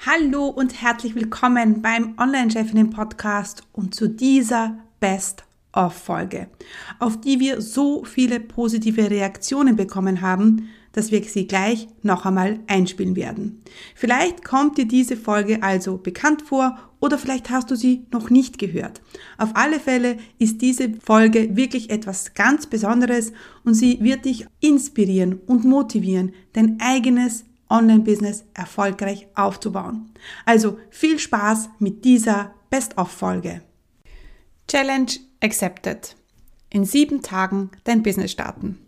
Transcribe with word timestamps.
Hallo 0.00 0.48
und 0.48 0.82
herzlich 0.82 1.14
willkommen 1.14 1.80
beim 1.80 2.14
Online-Chefinnen 2.18 2.90
Podcast 2.90 3.62
und 3.72 3.94
zu 3.94 4.08
dieser 4.08 4.76
Best 5.00 5.44
of 5.72 5.94
Folge, 5.94 6.48
auf 6.98 7.18
die 7.20 7.40
wir 7.40 7.62
so 7.62 8.04
viele 8.04 8.38
positive 8.38 9.10
Reaktionen 9.10 9.76
bekommen 9.76 10.20
haben, 10.20 10.68
dass 10.92 11.10
wir 11.10 11.22
sie 11.24 11.46
gleich 11.46 11.88
noch 12.02 12.26
einmal 12.26 12.60
einspielen 12.66 13.16
werden. 13.16 13.62
Vielleicht 13.94 14.44
kommt 14.44 14.76
dir 14.76 14.86
diese 14.86 15.16
Folge 15.16 15.62
also 15.62 15.96
bekannt 15.96 16.42
vor 16.42 16.78
oder 17.00 17.16
vielleicht 17.16 17.48
hast 17.48 17.70
du 17.70 17.76
sie 17.76 18.04
noch 18.12 18.28
nicht 18.28 18.58
gehört. 18.58 19.00
Auf 19.38 19.50
alle 19.54 19.80
Fälle 19.80 20.18
ist 20.38 20.60
diese 20.60 20.92
Folge 21.02 21.56
wirklich 21.56 21.88
etwas 21.88 22.34
ganz 22.34 22.66
Besonderes 22.66 23.32
und 23.64 23.74
sie 23.74 23.98
wird 24.02 24.26
dich 24.26 24.46
inspirieren 24.60 25.40
und 25.46 25.64
motivieren, 25.64 26.32
dein 26.52 26.78
eigenes 26.80 27.44
Online-Business 27.74 28.44
erfolgreich 28.54 29.26
aufzubauen. 29.34 30.10
Also 30.46 30.78
viel 30.90 31.18
Spaß 31.18 31.70
mit 31.78 32.04
dieser 32.04 32.54
Best-of-Folge. 32.70 33.62
Challenge 34.68 35.10
accepted. 35.42 36.16
In 36.70 36.84
sieben 36.84 37.22
Tagen 37.22 37.70
dein 37.84 38.02
Business 38.02 38.32
starten. 38.32 38.78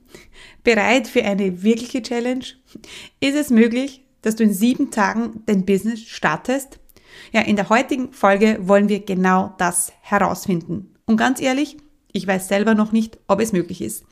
Bereit 0.65 1.09
für 1.09 1.25
eine 1.25 1.63
wirkliche 1.63 2.03
Challenge? 2.03 2.45
Ist 3.21 3.37
es 3.37 3.51
möglich, 3.51 4.05
dass 4.23 4.37
du 4.37 4.45
in 4.45 4.55
sieben 4.55 4.91
Tagen 4.91 5.43
dein 5.47 5.65
Business 5.65 6.01
startest? 6.01 6.79
Ja, 7.33 7.43
in 7.43 7.57
der 7.57 7.69
heutigen 7.69 8.13
Folge 8.13 8.59
wollen 8.61 8.89
wir 8.89 9.01
genau 9.01 9.55
das 9.59 9.93
herausfinden. 10.01 10.95
Und 11.07 11.17
ganz 11.17 11.41
ehrlich, 11.41 11.77
ich 12.13 12.27
weiß 12.27 12.49
selber 12.49 12.75
noch 12.75 12.93
nicht, 12.93 13.19
ob 13.27 13.41
es 13.41 13.53
möglich 13.53 13.83
ist. 13.83 14.05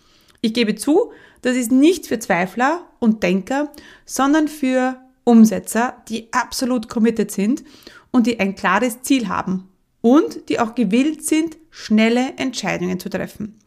Ich 0.44 0.52
gebe 0.52 0.74
zu, 0.74 1.10
das 1.40 1.56
ist 1.56 1.72
nicht 1.72 2.06
für 2.06 2.18
Zweifler 2.18 2.86
und 2.98 3.22
Denker, 3.22 3.72
sondern 4.04 4.46
für 4.46 4.98
Umsetzer, 5.24 5.94
die 6.10 6.30
absolut 6.34 6.90
committed 6.90 7.30
sind 7.30 7.64
und 8.10 8.26
die 8.26 8.38
ein 8.38 8.54
klares 8.54 9.00
Ziel 9.00 9.28
haben 9.28 9.70
und 10.02 10.50
die 10.50 10.60
auch 10.60 10.74
gewillt 10.74 11.24
sind, 11.24 11.56
schnelle 11.70 12.34
Entscheidungen 12.36 13.00
zu 13.00 13.08
treffen. 13.08 13.58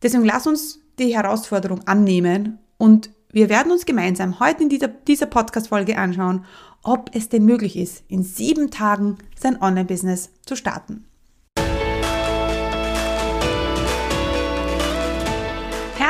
Deswegen 0.00 0.24
lass 0.24 0.46
uns 0.46 0.78
die 1.00 1.12
Herausforderung 1.12 1.80
annehmen 1.88 2.60
und 2.78 3.10
wir 3.32 3.48
werden 3.48 3.72
uns 3.72 3.84
gemeinsam 3.84 4.38
heute 4.38 4.62
in 4.62 4.68
dieser, 4.68 4.86
dieser 4.86 5.26
Podcast-Folge 5.26 5.98
anschauen, 5.98 6.44
ob 6.84 7.10
es 7.16 7.30
denn 7.30 7.44
möglich 7.44 7.76
ist, 7.76 8.04
in 8.06 8.22
sieben 8.22 8.70
Tagen 8.70 9.18
sein 9.36 9.60
Online-Business 9.60 10.30
zu 10.46 10.54
starten. 10.54 11.04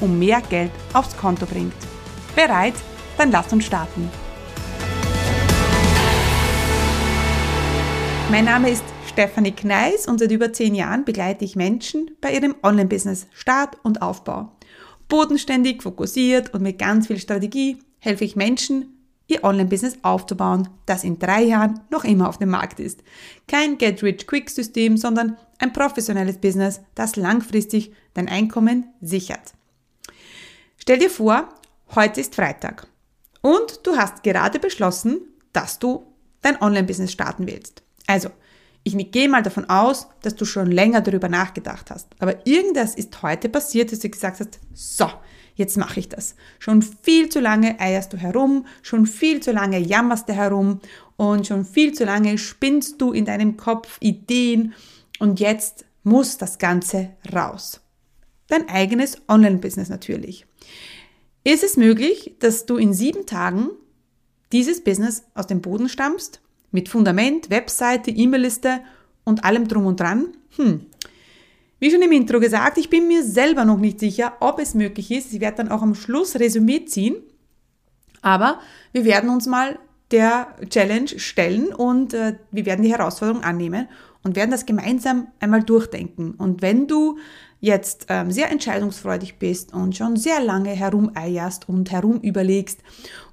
und 0.00 0.18
mehr 0.18 0.40
Geld 0.48 0.70
aufs 0.92 1.16
Konto 1.16 1.46
bringt. 1.46 1.74
Bereit? 2.34 2.74
Dann 3.16 3.30
lass 3.30 3.52
uns 3.52 3.64
starten. 3.64 4.10
Mein 8.30 8.46
Name 8.46 8.70
ist 8.70 8.84
Stefanie 9.06 9.52
Kneis 9.52 10.08
und 10.08 10.18
seit 10.18 10.32
über 10.32 10.52
zehn 10.52 10.74
Jahren 10.74 11.04
begleite 11.04 11.44
ich 11.44 11.54
Menschen 11.54 12.10
bei 12.20 12.34
ihrem 12.34 12.56
Online-Business 12.62 13.28
Start 13.32 13.76
und 13.84 14.02
Aufbau. 14.02 14.50
Bodenständig, 15.08 15.82
fokussiert 15.82 16.52
und 16.52 16.62
mit 16.62 16.78
ganz 16.78 17.06
viel 17.06 17.18
Strategie 17.20 17.78
helfe 18.00 18.24
ich 18.24 18.34
Menschen, 18.34 18.94
ihr 19.28 19.44
Online-Business 19.44 19.98
aufzubauen, 20.02 20.68
das 20.86 21.04
in 21.04 21.18
drei 21.18 21.42
Jahren 21.42 21.80
noch 21.90 22.04
immer 22.04 22.28
auf 22.28 22.38
dem 22.38 22.50
Markt 22.50 22.80
ist. 22.80 23.04
Kein 23.46 23.78
Get-Rich-Quick-System, 23.78 24.96
sondern 24.96 25.36
ein 25.58 25.72
professionelles 25.72 26.38
Business, 26.38 26.80
das 26.94 27.16
langfristig 27.16 27.92
dein 28.14 28.28
Einkommen 28.28 28.86
sichert. 29.00 29.54
Stell 30.84 30.98
dir 30.98 31.08
vor, 31.08 31.48
heute 31.94 32.20
ist 32.20 32.34
Freitag 32.34 32.86
und 33.40 33.80
du 33.84 33.96
hast 33.96 34.22
gerade 34.22 34.58
beschlossen, 34.58 35.18
dass 35.54 35.78
du 35.78 36.04
dein 36.42 36.60
Online-Business 36.60 37.10
starten 37.10 37.46
willst. 37.46 37.82
Also, 38.06 38.28
ich 38.82 38.94
gehe 39.10 39.30
mal 39.30 39.42
davon 39.42 39.70
aus, 39.70 40.08
dass 40.20 40.34
du 40.34 40.44
schon 40.44 40.70
länger 40.70 41.00
darüber 41.00 41.30
nachgedacht 41.30 41.90
hast. 41.90 42.08
Aber 42.18 42.46
irgendwas 42.46 42.96
ist 42.96 43.22
heute 43.22 43.48
passiert, 43.48 43.92
dass 43.92 44.00
du 44.00 44.10
gesagt 44.10 44.40
hast, 44.40 44.60
so, 44.74 45.10
jetzt 45.54 45.78
mache 45.78 46.00
ich 46.00 46.10
das. 46.10 46.34
Schon 46.58 46.82
viel 46.82 47.30
zu 47.30 47.40
lange 47.40 47.80
eierst 47.80 48.12
du 48.12 48.18
herum, 48.18 48.66
schon 48.82 49.06
viel 49.06 49.40
zu 49.40 49.52
lange 49.52 49.78
jammerst 49.78 50.28
du 50.28 50.34
herum 50.34 50.80
und 51.16 51.46
schon 51.46 51.64
viel 51.64 51.94
zu 51.94 52.04
lange 52.04 52.36
spinnst 52.36 53.00
du 53.00 53.12
in 53.12 53.24
deinem 53.24 53.56
Kopf 53.56 53.96
Ideen 54.00 54.74
und 55.18 55.40
jetzt 55.40 55.86
muss 56.02 56.36
das 56.36 56.58
Ganze 56.58 57.14
raus. 57.34 57.80
Dein 58.48 58.68
eigenes 58.68 59.22
Online-Business 59.28 59.88
natürlich. 59.88 60.44
Ist 61.44 61.62
es 61.62 61.76
möglich, 61.76 62.36
dass 62.40 62.64
du 62.64 62.78
in 62.78 62.94
sieben 62.94 63.26
Tagen 63.26 63.68
dieses 64.50 64.82
Business 64.82 65.24
aus 65.34 65.46
dem 65.46 65.60
Boden 65.60 65.90
stammst? 65.90 66.40
Mit 66.70 66.88
Fundament, 66.88 67.50
Webseite, 67.50 68.10
E-Mail-Liste 68.10 68.80
und 69.24 69.44
allem 69.44 69.68
drum 69.68 69.84
und 69.84 70.00
dran? 70.00 70.28
Hm. 70.56 70.86
Wie 71.78 71.90
schon 71.90 72.00
im 72.00 72.12
Intro 72.12 72.40
gesagt, 72.40 72.78
ich 72.78 72.88
bin 72.88 73.08
mir 73.08 73.22
selber 73.22 73.66
noch 73.66 73.78
nicht 73.78 74.00
sicher, 74.00 74.38
ob 74.40 74.58
es 74.58 74.74
möglich 74.74 75.10
ist. 75.10 75.34
Ich 75.34 75.40
werde 75.40 75.58
dann 75.58 75.70
auch 75.70 75.82
am 75.82 75.94
Schluss 75.94 76.36
Resümee 76.36 76.86
ziehen. 76.86 77.16
Aber 78.22 78.58
wir 78.92 79.04
werden 79.04 79.28
uns 79.28 79.46
mal 79.46 79.78
der 80.10 80.56
Challenge 80.70 81.08
stellen 81.18 81.74
und 81.74 82.14
äh, 82.14 82.36
wir 82.50 82.64
werden 82.64 82.82
die 82.82 82.92
Herausforderung 82.92 83.42
annehmen 83.42 83.88
und 84.22 84.34
werden 84.34 84.50
das 84.50 84.64
gemeinsam 84.64 85.28
einmal 85.40 85.62
durchdenken. 85.62 86.32
Und 86.32 86.62
wenn 86.62 86.86
du 86.86 87.18
jetzt 87.64 88.06
ähm, 88.10 88.30
sehr 88.30 88.50
entscheidungsfreudig 88.50 89.38
bist 89.38 89.72
und 89.72 89.96
schon 89.96 90.16
sehr 90.16 90.40
lange 90.40 90.70
herumeierst 90.70 91.68
und 91.68 91.90
herumüberlegst 91.90 92.80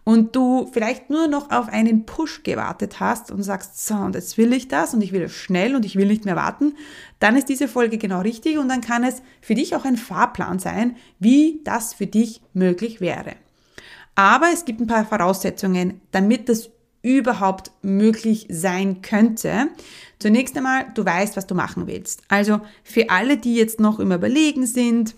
und 0.05 0.35
du 0.35 0.69
vielleicht 0.71 1.09
nur 1.09 1.27
noch 1.27 1.51
auf 1.51 1.67
einen 1.67 2.05
Push 2.05 2.43
gewartet 2.43 2.99
hast 3.01 3.29
und 3.29 3.43
sagst, 3.43 3.85
so, 3.85 3.95
und 3.95 4.15
jetzt 4.15 4.37
will 4.37 4.53
ich 4.53 4.69
das 4.69 4.93
und 4.93 5.01
ich 5.01 5.11
will 5.11 5.23
es 5.23 5.33
schnell 5.33 5.75
und 5.75 5.85
ich 5.85 5.97
will 5.97 6.07
nicht 6.07 6.23
mehr 6.23 6.37
warten, 6.37 6.75
dann 7.19 7.35
ist 7.35 7.49
diese 7.49 7.67
Folge 7.67 7.97
genau 7.97 8.21
richtig 8.21 8.57
und 8.57 8.69
dann 8.69 8.81
kann 8.81 9.03
es 9.03 9.21
für 9.41 9.53
dich 9.53 9.75
auch 9.75 9.83
ein 9.83 9.97
Fahrplan 9.97 10.59
sein, 10.59 10.95
wie 11.19 11.59
das 11.65 11.93
für 11.93 12.07
dich 12.07 12.41
möglich 12.53 13.01
wäre. 13.01 13.33
Aber 14.15 14.47
es 14.53 14.63
gibt 14.65 14.79
ein 14.79 14.87
paar 14.87 15.05
Voraussetzungen, 15.05 15.99
damit 16.11 16.47
das 16.47 16.69
überhaupt 17.01 17.71
möglich 17.81 18.47
sein 18.49 19.01
könnte. 19.01 19.67
Zunächst 20.19 20.55
einmal, 20.55 20.85
du 20.93 21.03
weißt, 21.03 21.35
was 21.35 21.47
du 21.47 21.55
machen 21.55 21.87
willst. 21.87 22.21
Also 22.27 22.61
für 22.83 23.09
alle, 23.09 23.37
die 23.37 23.55
jetzt 23.55 23.79
noch 23.79 23.99
im 23.99 24.11
Überlegen 24.11 24.65
sind, 24.65 25.15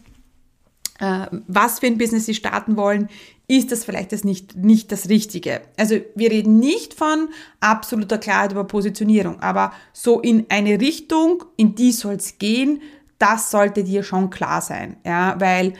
äh, 1.00 1.28
was 1.48 1.80
für 1.80 1.88
ein 1.88 1.98
Business 1.98 2.26
sie 2.26 2.36
starten 2.36 2.78
wollen, 2.78 3.10
ist 3.48 3.72
das 3.72 3.84
vielleicht 3.84 4.14
das 4.14 4.24
nicht, 4.24 4.56
nicht 4.56 4.92
das 4.92 5.10
Richtige. 5.10 5.62
Also 5.78 5.98
wir 6.16 6.32
reden 6.32 6.60
nicht 6.60 6.94
von 6.94 7.30
absoluter 7.60 8.18
Klarheit 8.18 8.54
über 8.54 8.64
Positionierung, 8.64 9.42
aber 9.42 9.74
so 9.92 10.22
in 10.22 10.46
eine 10.50 10.80
Richtung, 10.80 11.44
in 11.58 11.76
die 11.76 11.92
soll 11.92 12.16
es 12.16 12.38
gehen, 12.38 12.82
das 13.20 13.52
sollte 13.52 13.84
dir 13.84 14.04
schon 14.04 14.30
klar 14.30 14.62
sein. 14.62 14.98
Ja, 15.06 15.36
weil 15.40 15.74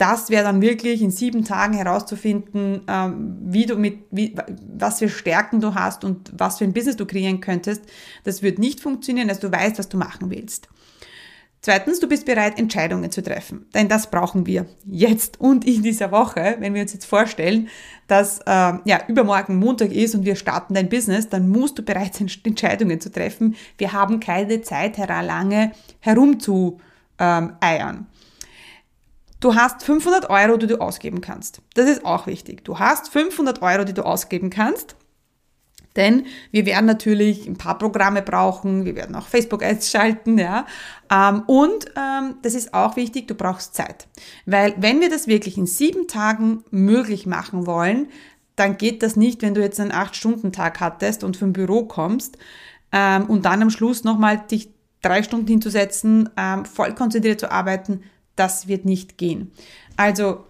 das 0.00 0.30
wäre 0.30 0.44
dann 0.44 0.62
wirklich 0.62 1.02
in 1.02 1.10
sieben 1.10 1.44
Tagen 1.44 1.74
herauszufinden, 1.74 2.80
ähm, 2.88 3.36
wie 3.42 3.66
du 3.66 3.76
mit, 3.76 3.98
wie, 4.10 4.34
was 4.74 5.00
für 5.00 5.10
Stärken 5.10 5.60
du 5.60 5.74
hast 5.74 6.04
und 6.04 6.32
was 6.36 6.56
für 6.56 6.64
ein 6.64 6.72
Business 6.72 6.96
du 6.96 7.04
kreieren 7.04 7.40
könntest. 7.40 7.82
Das 8.24 8.42
wird 8.42 8.58
nicht 8.58 8.80
funktionieren, 8.80 9.28
dass 9.28 9.40
du 9.40 9.52
weißt, 9.52 9.78
was 9.78 9.90
du 9.90 9.98
machen 9.98 10.30
willst. 10.30 10.68
Zweitens, 11.62 12.00
du 12.00 12.08
bist 12.08 12.24
bereit, 12.24 12.58
Entscheidungen 12.58 13.12
zu 13.12 13.22
treffen. 13.22 13.66
Denn 13.74 13.88
das 13.88 14.10
brauchen 14.10 14.46
wir 14.46 14.64
jetzt 14.86 15.38
und 15.38 15.66
in 15.66 15.82
dieser 15.82 16.10
Woche. 16.10 16.56
Wenn 16.58 16.72
wir 16.72 16.80
uns 16.80 16.94
jetzt 16.94 17.04
vorstellen, 17.04 17.68
dass 18.06 18.38
äh, 18.46 18.72
ja, 18.86 19.06
übermorgen 19.06 19.56
Montag 19.56 19.92
ist 19.92 20.14
und 20.14 20.24
wir 20.24 20.36
starten 20.36 20.72
dein 20.72 20.88
Business, 20.88 21.28
dann 21.28 21.50
musst 21.50 21.78
du 21.78 21.82
bereit 21.82 22.14
sein, 22.14 22.30
Entscheidungen 22.44 23.02
zu 23.02 23.12
treffen. 23.12 23.54
Wir 23.76 23.92
haben 23.92 24.18
keine 24.18 24.62
Zeit, 24.62 24.96
lange 24.96 25.72
herumzueiern. 25.98 28.06
Du 29.40 29.54
hast 29.54 29.82
500 29.82 30.28
Euro, 30.28 30.58
die 30.58 30.66
du 30.66 30.80
ausgeben 30.80 31.22
kannst. 31.22 31.62
Das 31.74 31.88
ist 31.88 32.04
auch 32.04 32.26
wichtig. 32.26 32.64
Du 32.64 32.78
hast 32.78 33.08
500 33.08 33.62
Euro, 33.62 33.84
die 33.84 33.94
du 33.94 34.04
ausgeben 34.04 34.50
kannst. 34.50 34.96
Denn 35.96 36.26
wir 36.52 36.66
werden 36.66 36.86
natürlich 36.86 37.48
ein 37.48 37.56
paar 37.56 37.76
Programme 37.76 38.22
brauchen, 38.22 38.84
wir 38.84 38.94
werden 38.94 39.16
auch 39.16 39.26
Facebook-Ads 39.26 39.90
schalten, 39.90 40.38
ja. 40.38 40.66
Ähm, 41.10 41.42
und 41.46 41.86
ähm, 41.96 42.36
das 42.42 42.54
ist 42.54 42.74
auch 42.74 42.94
wichtig, 42.94 43.26
du 43.26 43.34
brauchst 43.34 43.74
Zeit. 43.74 44.06
Weil 44.46 44.74
wenn 44.76 45.00
wir 45.00 45.10
das 45.10 45.26
wirklich 45.26 45.58
in 45.58 45.66
sieben 45.66 46.06
Tagen 46.06 46.62
möglich 46.70 47.26
machen 47.26 47.66
wollen, 47.66 48.08
dann 48.54 48.76
geht 48.76 49.02
das 49.02 49.16
nicht, 49.16 49.42
wenn 49.42 49.54
du 49.54 49.62
jetzt 49.62 49.80
einen 49.80 49.90
8-Stunden-Tag 49.90 50.78
hattest 50.78 51.24
und 51.24 51.36
vom 51.36 51.52
Büro 51.52 51.86
kommst 51.86 52.38
ähm, 52.92 53.26
und 53.26 53.44
dann 53.44 53.62
am 53.62 53.70
Schluss 53.70 54.04
nochmal 54.04 54.44
dich 54.48 54.70
drei 55.02 55.22
Stunden 55.24 55.48
hinzusetzen, 55.48 56.28
ähm, 56.36 56.66
voll 56.66 56.94
konzentriert 56.94 57.40
zu 57.40 57.50
arbeiten, 57.50 58.02
das 58.40 58.68
wird 58.68 58.86
nicht 58.86 59.18
gehen. 59.18 59.52
Also, 59.96 60.46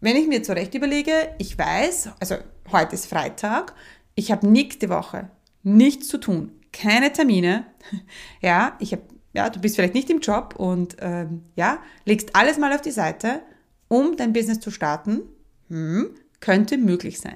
wenn 0.00 0.16
ich 0.16 0.28
mir 0.28 0.44
zurecht 0.44 0.74
überlege, 0.74 1.12
ich 1.38 1.58
weiß, 1.58 2.10
also 2.20 2.36
heute 2.70 2.94
ist 2.94 3.06
Freitag, 3.06 3.74
ich 4.14 4.30
habe 4.30 4.48
nächste 4.48 4.88
Woche 4.88 5.28
nichts 5.64 6.06
zu 6.06 6.18
tun, 6.18 6.52
keine 6.72 7.12
Termine, 7.12 7.66
ja, 8.40 8.76
ich 8.78 8.92
habe, 8.92 9.02
ja, 9.32 9.50
du 9.50 9.60
bist 9.60 9.74
vielleicht 9.74 9.94
nicht 9.94 10.08
im 10.08 10.20
Job 10.20 10.54
und 10.56 10.96
ähm, 11.00 11.42
ja, 11.56 11.78
legst 12.04 12.36
alles 12.36 12.58
mal 12.58 12.72
auf 12.72 12.80
die 12.80 12.92
Seite, 12.92 13.42
um 13.88 14.16
dein 14.16 14.32
Business 14.32 14.60
zu 14.60 14.70
starten, 14.70 15.22
hm, 15.68 16.14
könnte 16.38 16.78
möglich 16.78 17.18
sein. 17.18 17.34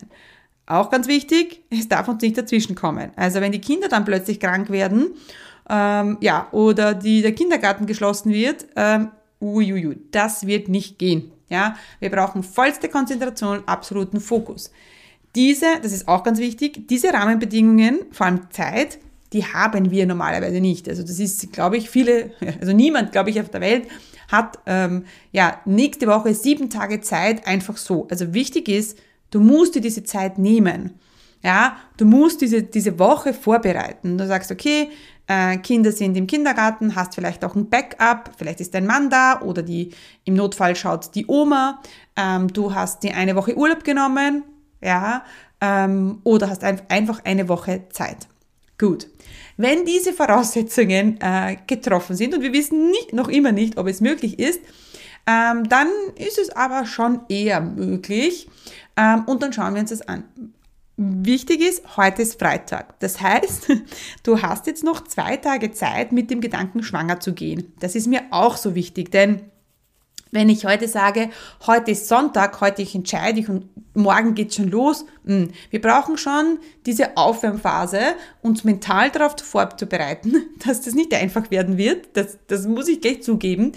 Auch 0.67 0.91
ganz 0.91 1.09
wichtig, 1.09 1.65
es 1.71 1.89
darf 1.89 2.07
uns 2.07 2.23
nicht 2.23 2.39
dazwischen 2.39 2.77
kommen. 2.77 3.11
Also 3.17 3.41
wenn 3.41 3.51
die 3.51 3.61
Kinder 3.61 3.89
dann 3.89 4.05
plötzlich 4.05 4.39
krank 4.39 4.71
werden, 4.71 5.15
ähm, 5.69 6.19
ja, 6.21 6.47
oder 6.53 6.95
die, 6.95 7.23
der 7.23 7.33
Kindergarten 7.33 7.87
geschlossen 7.87 8.33
wird, 8.33 8.67
ähm, 8.77 9.11
uiuiui, 9.41 9.99
das 10.11 10.47
wird 10.47 10.69
nicht 10.69 10.99
gehen. 10.99 11.33
Ja, 11.49 11.77
wir 12.01 12.11
brauchen 12.11 12.43
vollste 12.43 12.89
Konzentration, 12.89 13.63
absoluten 13.67 14.21
Fokus. 14.21 14.73
Diese, 15.37 15.67
das 15.83 15.93
ist 15.93 16.09
auch 16.09 16.25
ganz 16.25 16.39
wichtig, 16.39 16.89
diese 16.89 17.13
Rahmenbedingungen, 17.13 18.01
vor 18.11 18.27
allem 18.27 18.51
Zeit, 18.51 18.99
die 19.33 19.45
haben 19.45 19.91
wir 19.91 20.07
normalerweise 20.07 20.61
nicht. 20.61 20.89
Also 20.89 21.03
das 21.03 21.21
ist, 21.21 21.53
glaube 21.53 21.77
ich, 21.77 21.91
viele, 21.91 22.33
also 22.61 22.73
niemand, 22.73 23.13
glaube 23.13 23.31
ich, 23.31 23.41
auf 23.41 23.51
der 23.51 23.61
Welt 23.61 23.87
hat 24.29 24.59
ähm, 24.67 25.05
ja 25.31 25.61
nächste 25.67 26.07
Woche 26.07 26.35
sieben 26.35 26.71
Tage 26.71 27.01
Zeit 27.01 27.47
einfach 27.47 27.77
so. 27.77 28.09
Also 28.11 28.35
wichtig 28.35 28.69
ist, 28.69 28.99
du 29.31 29.41
musst 29.41 29.75
dir 29.75 29.81
diese 29.81 30.03
Zeit 30.03 30.39
nehmen. 30.39 30.95
Ja, 31.47 31.77
du 31.97 32.07
musst 32.07 32.41
diese, 32.41 32.65
diese 32.65 32.99
Woche 32.99 33.33
vorbereiten. 33.33 34.19
Du 34.19 34.27
sagst, 34.27 34.51
okay, 34.51 34.91
äh, 35.29 35.59
Kinder 35.59 35.93
sind 35.93 36.17
im 36.17 36.27
Kindergarten, 36.27 36.97
hast 36.97 37.15
vielleicht 37.15 37.45
auch 37.45 37.55
ein 37.55 37.71
Backup, 37.71 38.33
vielleicht 38.37 38.61
ist 38.61 38.75
dein 38.75 38.85
Mann 38.85 39.11
da 39.11 39.41
oder 39.43 39.63
die, 39.63 39.93
im 40.25 40.35
Notfall 40.35 40.75
schaut 40.75 41.15
die 41.15 41.25
Oma. 41.29 41.81
Ähm, 42.17 42.53
du 42.53 42.75
hast 42.75 43.05
die 43.05 43.13
eine 43.13 43.37
Woche 43.37 43.57
Urlaub 43.57 43.85
genommen, 43.85 44.43
ja, 44.83 45.23
ähm, 45.61 46.19
oder 46.25 46.51
hast 46.51 46.65
ein, 46.65 46.83
einfach 46.89 47.21
eine 47.25 47.49
Woche 47.49 47.85
Zeit. 47.91 48.27
Gut. 48.77 49.07
Wenn 49.57 49.85
diese 49.85 50.13
Voraussetzungen 50.13 51.17
äh, 51.21 51.59
getroffen 51.69 52.17
sind 52.17 52.35
und 52.35 52.43
wir 52.43 52.53
wissen 52.53 52.91
nicht, 52.91 53.13
noch 53.13 53.29
immer 53.29 53.53
nicht, 53.53 53.79
ob 53.79 53.87
es 53.87 54.01
möglich 54.01 54.41
ist, 54.41 54.61
ähm, 55.29 55.69
dann 55.69 55.87
ist 56.17 56.39
es 56.39 56.51
aber 56.51 56.87
schon 56.87 57.21
eher 57.29 57.61
möglich 57.61 58.49
ähm, 58.97 59.23
und 59.27 59.45
dann 59.45 59.53
schauen 59.53 59.75
wir 59.75 59.83
uns 59.83 59.91
das 59.91 60.03
an. 60.03 60.25
Wichtig 60.99 61.61
ist, 61.61 61.99
heute 61.99 62.23
ist 62.23 62.39
Freitag. 62.39 62.99
Das 63.01 63.21
heißt, 63.21 63.69
du 64.23 64.41
hast 64.41 64.67
jetzt 64.67 64.83
noch 64.83 65.05
zwei 65.05 65.37
Tage 65.37 65.71
Zeit, 65.73 66.11
mit 66.11 66.31
dem 66.31 66.41
Gedanken 66.41 66.83
schwanger 66.83 67.21
zu 67.21 67.35
gehen. 67.35 67.75
Das 67.81 67.95
ist 67.95 68.07
mir 68.07 68.23
auch 68.31 68.57
so 68.57 68.75
wichtig, 68.75 69.11
denn 69.11 69.43
wenn 70.33 70.49
ich 70.49 70.65
heute 70.65 70.89
sage, 70.89 71.31
heute 71.67 71.93
ist 71.93 72.09
Sonntag, 72.09 72.61
heute 72.61 72.83
ich 72.83 72.95
entscheide 72.95 73.41
ich 73.41 73.49
und 73.49 73.69
morgen 73.95 74.35
geht's 74.35 74.57
schon 74.57 74.71
los, 74.71 75.05
hm, 75.25 75.51
wir 75.71 75.81
brauchen 75.81 76.19
schon 76.19 76.59
diese 76.85 77.17
Aufwärmphase, 77.17 78.01
uns 78.43 78.65
mental 78.65 79.11
darauf 79.11 79.37
vorzubereiten, 79.39 80.35
dass 80.67 80.81
das 80.81 80.95
nicht 80.95 81.13
einfach 81.15 81.51
werden 81.51 81.77
wird. 81.77 82.09
Das, 82.15 82.39
das 82.47 82.67
muss 82.67 82.89
ich 82.89 83.03
gleich 83.03 83.23
zugeben. 83.23 83.73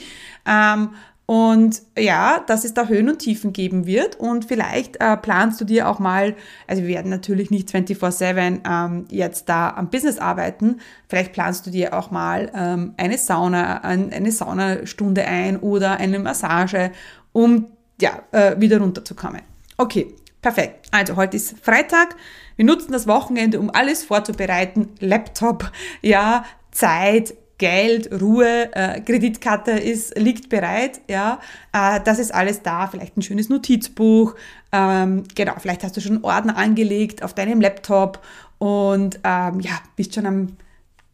Ähm, 0.45 0.91
und 1.29 1.83
ja, 1.95 2.43
dass 2.47 2.65
es 2.65 2.73
da 2.73 2.87
Höhen 2.87 3.07
und 3.07 3.19
Tiefen 3.19 3.53
geben 3.53 3.85
wird. 3.85 4.19
Und 4.19 4.45
vielleicht 4.45 4.99
äh, 4.99 5.15
planst 5.15 5.61
du 5.61 5.65
dir 5.65 5.87
auch 5.87 5.99
mal, 5.99 6.35
also 6.65 6.81
wir 6.81 6.89
werden 6.89 7.11
natürlich 7.11 7.51
nicht 7.51 7.69
24-7 7.69 8.61
ähm, 8.67 9.05
jetzt 9.11 9.47
da 9.47 9.69
am 9.75 9.91
Business 9.91 10.17
arbeiten. 10.17 10.79
Vielleicht 11.07 11.33
planst 11.33 11.67
du 11.67 11.69
dir 11.69 11.93
auch 11.93 12.09
mal 12.09 12.51
ähm, 12.55 12.95
eine 12.97 13.19
Sauna, 13.19 13.83
ein, 13.83 14.11
eine 14.11 14.31
Saunastunde 14.31 15.23
ein 15.23 15.57
oder 15.57 15.97
eine 15.97 16.17
Massage, 16.17 16.89
um 17.31 17.67
ja, 18.01 18.23
äh, 18.31 18.59
wieder 18.59 18.79
runterzukommen. 18.79 19.41
Okay, 19.77 20.15
perfekt. 20.41 20.87
Also 20.89 21.15
heute 21.15 21.37
ist 21.37 21.59
Freitag. 21.59 22.15
Wir 22.55 22.65
nutzen 22.65 22.91
das 22.91 23.05
Wochenende, 23.05 23.59
um 23.59 23.69
alles 23.69 24.03
vorzubereiten. 24.03 24.89
Laptop, 24.99 25.71
ja, 26.01 26.43
Zeit, 26.71 27.35
Geld, 27.59 28.11
Ruhe, 28.19 28.73
äh, 28.73 28.99
Kreditkarte 29.01 29.71
ist, 29.71 30.17
liegt 30.17 30.49
bereit, 30.49 31.01
ja, 31.07 31.39
äh, 31.71 31.99
das 32.03 32.17
ist 32.17 32.33
alles 32.33 32.63
da, 32.63 32.87
vielleicht 32.87 33.15
ein 33.15 33.21
schönes 33.21 33.49
Notizbuch, 33.49 34.33
ähm, 34.71 35.25
genau, 35.35 35.53
vielleicht 35.59 35.83
hast 35.83 35.95
du 35.95 36.01
schon 36.01 36.23
Ordner 36.23 36.57
angelegt 36.57 37.21
auf 37.21 37.35
deinem 37.35 37.61
Laptop 37.61 38.19
und 38.57 39.19
ähm, 39.23 39.59
ja, 39.59 39.79
bist 39.95 40.15
schon 40.15 40.25
am, 40.25 40.57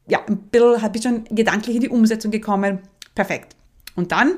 ja, 0.07 0.19
ein 0.27 0.38
bisschen, 0.38 0.92
bist 0.92 1.03
schon 1.03 1.24
gedanklich 1.25 1.75
in 1.75 1.81
die 1.81 1.89
Umsetzung 1.89 2.31
gekommen, 2.31 2.80
perfekt. 3.15 3.56
Und 3.95 4.12
dann 4.12 4.38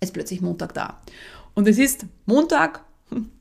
ist 0.00 0.12
plötzlich 0.12 0.40
Montag 0.40 0.74
da. 0.74 1.00
Und 1.54 1.66
es 1.66 1.78
ist 1.78 2.06
Montag, 2.26 2.84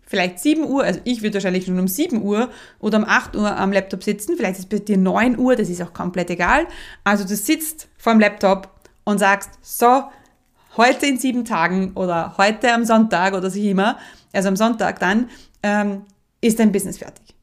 vielleicht 0.09 0.39
7 0.39 0.65
Uhr, 0.65 0.83
also 0.83 0.99
ich 1.03 1.21
würde 1.21 1.35
wahrscheinlich 1.35 1.65
schon 1.65 1.79
um 1.79 1.87
7 1.87 2.21
Uhr 2.21 2.49
oder 2.79 2.97
um 2.97 3.05
8 3.05 3.35
Uhr 3.35 3.55
am 3.55 3.71
Laptop 3.71 4.03
sitzen, 4.03 4.35
vielleicht 4.35 4.55
ist 4.55 4.59
es 4.59 4.65
bei 4.65 4.79
dir 4.79 4.97
9 4.97 5.37
Uhr, 5.37 5.55
das 5.55 5.69
ist 5.69 5.81
auch 5.81 5.93
komplett 5.93 6.31
egal. 6.31 6.67
Also 7.03 7.23
du 7.23 7.35
sitzt 7.35 7.87
vor 7.97 8.13
dem 8.13 8.19
Laptop 8.19 8.69
und 9.05 9.19
sagst, 9.19 9.51
so, 9.61 10.03
heute 10.77 11.05
in 11.05 11.19
sieben 11.19 11.45
Tagen 11.45 11.93
oder 11.93 12.35
heute 12.37 12.73
am 12.73 12.83
Sonntag 12.85 13.33
oder 13.35 13.49
so 13.51 13.59
immer, 13.59 13.97
also 14.33 14.49
am 14.49 14.55
Sonntag 14.55 14.99
dann, 14.99 15.29
ähm, 15.61 16.01
ist 16.41 16.59
dein 16.59 16.71
Business 16.71 16.97
fertig. 16.97 17.35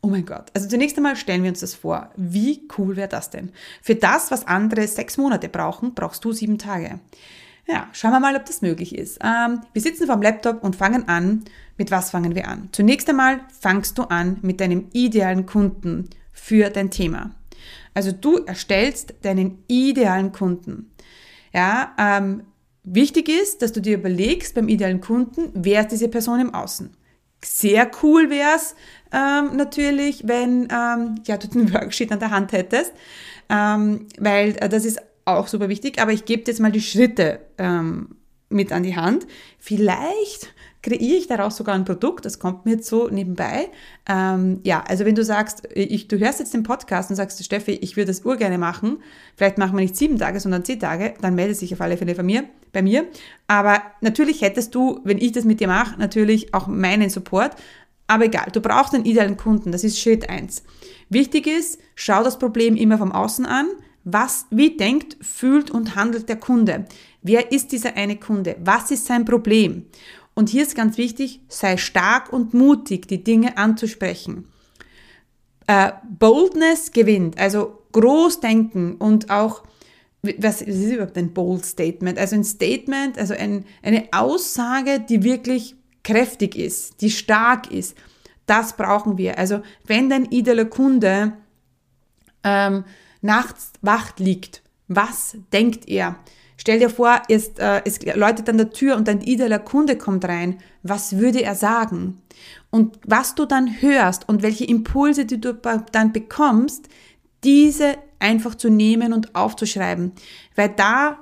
Oh 0.00 0.08
mein 0.08 0.24
Gott. 0.24 0.46
Also 0.54 0.68
zunächst 0.68 0.96
einmal 0.96 1.16
stellen 1.16 1.42
wir 1.42 1.50
uns 1.50 1.60
das 1.60 1.74
vor. 1.74 2.10
Wie 2.16 2.66
cool 2.78 2.96
wäre 2.96 3.08
das 3.08 3.28
denn? 3.28 3.52
Für 3.82 3.96
das, 3.96 4.30
was 4.30 4.46
andere 4.46 4.86
sechs 4.86 5.18
Monate 5.18 5.48
brauchen, 5.48 5.94
brauchst 5.94 6.24
du 6.24 6.32
sieben 6.32 6.58
Tage. 6.58 7.00
Ja, 7.66 7.88
schauen 7.92 8.12
wir 8.12 8.20
mal, 8.20 8.36
ob 8.36 8.44
das 8.46 8.62
möglich 8.62 8.94
ist. 8.94 9.18
Ähm, 9.24 9.62
wir 9.72 9.82
sitzen 9.82 10.06
vorm 10.06 10.22
Laptop 10.22 10.62
und 10.62 10.76
fangen 10.76 11.08
an. 11.08 11.44
Mit 11.78 11.90
was 11.90 12.10
fangen 12.10 12.34
wir 12.34 12.48
an? 12.48 12.68
Zunächst 12.72 13.08
einmal 13.08 13.40
fangst 13.60 13.98
du 13.98 14.04
an 14.04 14.38
mit 14.42 14.60
deinem 14.60 14.88
idealen 14.92 15.46
Kunden 15.46 16.08
für 16.32 16.70
dein 16.70 16.90
Thema. 16.90 17.30
Also 17.94 18.12
du 18.12 18.38
erstellst 18.44 19.14
deinen 19.22 19.64
idealen 19.68 20.32
Kunden. 20.32 20.90
Ja, 21.52 21.94
ähm, 21.98 22.42
wichtig 22.84 23.28
ist, 23.28 23.62
dass 23.62 23.72
du 23.72 23.80
dir 23.80 23.96
überlegst 23.96 24.54
beim 24.54 24.68
idealen 24.68 25.00
Kunden, 25.00 25.50
wer 25.54 25.80
ist 25.82 25.92
diese 25.92 26.08
Person 26.08 26.40
im 26.40 26.54
Außen. 26.54 26.90
Sehr 27.44 27.90
cool 28.02 28.30
wäre 28.30 28.56
es 28.56 28.74
ähm, 29.12 29.56
natürlich, 29.56 30.26
wenn 30.26 30.68
ähm, 30.70 31.16
ja, 31.26 31.36
du 31.36 31.48
den 31.48 31.72
Worksheet 31.74 32.12
an 32.12 32.18
der 32.18 32.30
Hand 32.30 32.52
hättest, 32.52 32.92
ähm, 33.48 34.06
weil 34.18 34.56
äh, 34.56 34.68
das 34.68 34.84
ist 34.84 35.00
auch 35.24 35.48
super 35.48 35.68
wichtig, 35.68 36.00
aber 36.00 36.12
ich 36.12 36.24
gebe 36.24 36.42
dir 36.42 36.52
jetzt 36.52 36.60
mal 36.60 36.72
die 36.72 36.80
Schritte 36.80 37.40
ähm, 37.58 38.16
mit 38.48 38.72
an 38.72 38.82
die 38.82 38.96
Hand. 38.96 39.26
Vielleicht 39.58 40.54
kreiere 40.86 41.02
ich 41.02 41.26
daraus 41.26 41.56
sogar 41.56 41.74
ein 41.74 41.84
Produkt, 41.84 42.24
das 42.24 42.38
kommt 42.38 42.64
mir 42.64 42.72
jetzt 42.72 42.88
so 42.88 43.08
nebenbei. 43.08 43.68
Ähm, 44.08 44.60
ja, 44.62 44.84
also 44.86 45.04
wenn 45.04 45.16
du 45.16 45.24
sagst, 45.24 45.68
ich, 45.74 46.06
du 46.06 46.18
hörst 46.18 46.38
jetzt 46.38 46.54
den 46.54 46.62
Podcast 46.62 47.10
und 47.10 47.16
sagst, 47.16 47.44
Steffi, 47.44 47.72
ich 47.72 47.96
würde 47.96 48.06
das 48.08 48.24
urgerne 48.24 48.56
machen, 48.56 48.98
vielleicht 49.34 49.58
machen 49.58 49.76
wir 49.76 49.82
nicht 49.82 49.96
sieben 49.96 50.18
Tage, 50.18 50.38
sondern 50.38 50.64
zehn 50.64 50.78
Tage, 50.78 51.14
dann 51.20 51.34
melde 51.34 51.54
dich 51.54 51.74
auf 51.74 51.80
alle 51.80 51.96
Fälle 51.96 52.14
bei 52.14 52.22
mir, 52.22 52.44
bei 52.72 52.82
mir. 52.82 53.06
Aber 53.48 53.82
natürlich 54.00 54.42
hättest 54.42 54.74
du, 54.76 55.00
wenn 55.02 55.18
ich 55.18 55.32
das 55.32 55.44
mit 55.44 55.58
dir 55.58 55.66
mache, 55.66 55.98
natürlich 55.98 56.54
auch 56.54 56.68
meinen 56.68 57.10
Support. 57.10 57.56
Aber 58.06 58.26
egal, 58.26 58.46
du 58.52 58.60
brauchst 58.60 58.94
einen 58.94 59.04
idealen 59.04 59.36
Kunden, 59.36 59.72
das 59.72 59.82
ist 59.82 59.98
Schritt 59.98 60.30
eins. 60.30 60.62
Wichtig 61.08 61.48
ist, 61.48 61.80
schau 61.96 62.22
das 62.22 62.38
Problem 62.38 62.76
immer 62.76 62.98
vom 62.98 63.10
Außen 63.10 63.44
an, 63.44 63.66
was, 64.04 64.46
wie 64.50 64.76
denkt, 64.76 65.16
fühlt 65.20 65.72
und 65.72 65.96
handelt 65.96 66.28
der 66.28 66.36
Kunde? 66.36 66.84
Wer 67.22 67.50
ist 67.50 67.72
dieser 67.72 67.96
eine 67.96 68.14
Kunde? 68.14 68.54
Was 68.60 68.92
ist 68.92 69.06
sein 69.06 69.24
Problem? 69.24 69.86
Und 70.36 70.50
hier 70.50 70.62
ist 70.62 70.74
ganz 70.74 70.98
wichtig, 70.98 71.40
sei 71.48 71.78
stark 71.78 72.30
und 72.30 72.52
mutig, 72.52 73.08
die 73.08 73.24
Dinge 73.24 73.56
anzusprechen. 73.56 74.46
Äh, 75.66 75.92
Boldness 76.18 76.92
gewinnt, 76.92 77.38
also 77.38 77.82
groß 77.92 78.40
denken 78.40 78.96
und 78.96 79.30
auch, 79.30 79.64
was 80.22 80.60
ist 80.60 80.92
überhaupt 80.92 81.16
ein 81.16 81.32
Bold 81.32 81.64
Statement? 81.64 82.18
Also 82.18 82.36
ein 82.36 82.44
Statement, 82.44 83.18
also 83.18 83.32
ein, 83.32 83.64
eine 83.82 84.08
Aussage, 84.12 85.00
die 85.00 85.24
wirklich 85.24 85.74
kräftig 86.04 86.54
ist, 86.54 87.00
die 87.00 87.10
stark 87.10 87.70
ist. 87.72 87.96
Das 88.44 88.76
brauchen 88.76 89.16
wir. 89.16 89.38
Also 89.38 89.62
wenn 89.86 90.10
dein 90.10 90.26
idealer 90.26 90.66
Kunde 90.66 91.32
ähm, 92.44 92.84
nachts 93.22 93.72
wacht 93.80 94.20
liegt, 94.20 94.62
was 94.86 95.38
denkt 95.50 95.88
er? 95.88 96.16
Stell 96.56 96.78
dir 96.78 96.90
vor, 96.90 97.22
ist, 97.28 97.58
äh, 97.58 97.82
es 97.84 98.00
läutet 98.04 98.48
an 98.48 98.56
der 98.56 98.70
Tür 98.70 98.96
und 98.96 99.08
ein 99.08 99.20
idealer 99.20 99.58
Kunde 99.58 99.96
kommt 99.96 100.24
rein. 100.24 100.58
Was 100.82 101.18
würde 101.18 101.42
er 101.42 101.54
sagen? 101.54 102.22
Und 102.70 102.98
was 103.06 103.34
du 103.34 103.44
dann 103.44 103.80
hörst 103.80 104.28
und 104.28 104.42
welche 104.42 104.64
Impulse, 104.64 105.26
die 105.26 105.40
du 105.40 105.54
dann 105.92 106.12
bekommst, 106.12 106.88
diese 107.44 107.96
einfach 108.18 108.54
zu 108.54 108.70
nehmen 108.70 109.12
und 109.12 109.34
aufzuschreiben. 109.34 110.12
Weil 110.54 110.70
da 110.70 111.18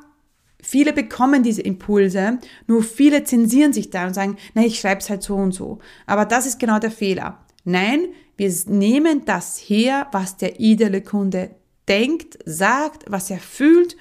viele 0.63 0.93
bekommen 0.93 1.43
diese 1.43 1.63
Impulse, 1.63 2.39
nur 2.67 2.83
viele 2.83 3.25
zensieren 3.25 3.73
sich 3.73 3.91
da 3.91 4.07
und 4.07 4.15
sagen, 4.15 4.37
na, 4.55 4.65
ich 4.65 4.79
schreibe 4.79 5.01
es 5.01 5.11
halt 5.11 5.23
so 5.23 5.37
und 5.37 5.53
so. 5.53 5.79
Aber 6.07 6.25
das 6.25 6.47
ist 6.47 6.59
genau 6.59 6.79
der 6.79 6.91
Fehler. 6.91 7.45
Nein, 7.65 8.09
wir 8.37 8.53
nehmen 8.67 9.25
das 9.25 9.59
her, 9.59 10.09
was 10.13 10.37
der 10.37 10.61
ideale 10.61 11.03
Kunde 11.03 11.51
denkt, 11.89 12.39
sagt, 12.45 13.05
was 13.09 13.31
er 13.31 13.39
fühlt. 13.39 13.97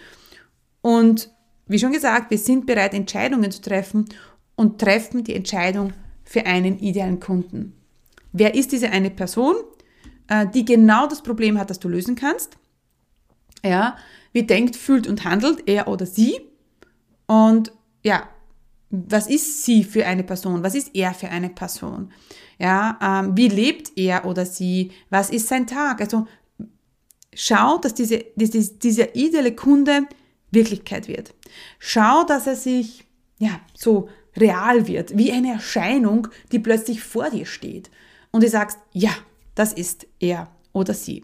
Und 0.84 1.32
wie 1.66 1.80
schon 1.80 1.94
gesagt, 1.94 2.30
wir 2.30 2.38
sind 2.38 2.66
bereit, 2.66 2.94
Entscheidungen 2.94 3.50
zu 3.50 3.62
treffen 3.62 4.06
und 4.56 4.80
treffen 4.80 5.24
die 5.24 5.34
Entscheidung 5.34 5.94
für 6.26 6.46
einen 6.46 6.78
idealen 6.78 7.22
Kunden. 7.22 7.74
Wer 8.34 8.54
ist 8.54 8.74
diese 8.74 8.90
eine 8.90 9.10
Person, 9.10 9.56
äh, 10.28 10.46
die 10.54 10.66
genau 10.66 11.08
das 11.08 11.24
Problem 11.24 11.58
hat, 11.58 11.70
das 11.70 11.80
du 11.80 11.88
lösen 11.88 12.16
kannst? 12.16 12.58
Ja, 13.64 13.96
wie 14.34 14.44
denkt, 14.44 14.76
fühlt 14.76 15.08
und 15.08 15.24
handelt 15.24 15.70
er 15.70 15.88
oder 15.88 16.06
sie? 16.06 16.42
Und 17.28 17.72
ja, 18.04 18.28
was 18.90 19.28
ist 19.28 19.64
sie 19.64 19.86
für 19.86 20.06
eine 20.06 20.24
Person? 20.24 20.64
Was 20.64 20.76
ist 20.76 20.94
er 20.94 21.14
für 21.14 21.30
eine 21.30 21.50
Person? 21.50 22.12
Ja, 22.60 23.00
ähm, 23.02 23.38
wie 23.38 23.48
lebt 23.48 23.94
er 23.96 24.26
oder 24.26 24.46
sie? 24.46 24.92
Was 25.10 25.30
ist 25.30 25.48
sein 25.48 25.66
Tag? 25.66 26.02
Also 26.02 26.28
schau, 27.34 27.78
dass 27.78 27.94
diese, 27.94 28.26
diese, 28.36 28.74
dieser 28.74 29.16
ideale 29.16 29.56
Kunde 29.56 30.08
Wirklichkeit 30.54 31.08
wird. 31.08 31.34
Schau, 31.80 32.24
dass 32.24 32.48
er 32.48 32.56
sich 32.56 33.06
ja 33.40 33.60
so 33.74 34.10
real 34.36 34.88
wird, 34.88 35.18
wie 35.18 35.32
eine 35.32 35.54
Erscheinung, 35.54 36.28
die 36.52 36.60
plötzlich 36.60 37.04
vor 37.04 37.30
dir 37.30 37.46
steht. 37.46 37.90
Und 38.32 38.44
du 38.44 38.50
sagst, 38.50 38.80
ja, 38.92 39.12
das 39.56 39.74
ist 39.74 40.08
er 40.20 40.48
oder 40.72 40.94
sie. 40.94 41.24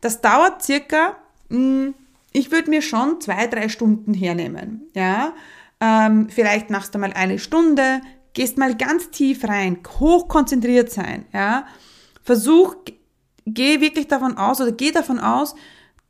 Das 0.00 0.20
dauert 0.20 0.62
circa, 0.62 1.16
hm, 1.48 1.94
ich 2.32 2.50
würde 2.50 2.70
mir 2.70 2.82
schon 2.82 3.20
zwei, 3.20 3.46
drei 3.46 3.68
Stunden 3.68 4.14
hernehmen. 4.14 4.82
Ja, 4.94 5.34
ähm, 5.80 6.28
vielleicht 6.28 6.70
machst 6.70 6.94
du 6.94 6.98
mal 6.98 7.12
eine 7.12 7.38
Stunde, 7.38 8.00
gehst 8.34 8.58
mal 8.58 8.76
ganz 8.76 9.10
tief 9.10 9.44
rein, 9.44 9.78
hochkonzentriert 9.98 10.90
sein. 10.90 11.26
Ja, 11.32 11.66
versuch, 12.22 12.76
geh 13.46 13.80
wirklich 13.80 14.08
davon 14.08 14.36
aus 14.36 14.60
oder 14.60 14.72
geh 14.72 14.90
davon 14.90 15.18
aus, 15.18 15.54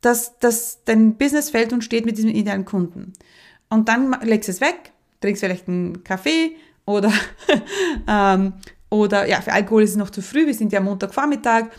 dass, 0.01 0.37
dass 0.39 0.83
dein 0.83 1.15
Business 1.15 1.49
fällt 1.49 1.73
und 1.73 1.83
steht 1.83 2.05
mit 2.05 2.17
diesem 2.17 2.31
idealen 2.31 2.65
Kunden. 2.65 3.13
Und 3.69 3.87
dann 3.87 4.15
legst 4.23 4.47
du 4.49 4.51
es 4.51 4.61
weg, 4.61 4.91
trinkst 5.21 5.41
vielleicht 5.41 5.67
einen 5.67 6.03
Kaffee 6.03 6.55
oder, 6.85 7.13
ähm, 8.07 8.53
oder 8.89 9.27
ja, 9.27 9.41
für 9.41 9.53
Alkohol 9.53 9.83
ist 9.83 9.91
es 9.91 9.95
noch 9.95 10.09
zu 10.09 10.21
früh, 10.21 10.45
wir 10.47 10.53
sind 10.53 10.73
ja 10.73 10.81
Montagvormittag, 10.81 11.69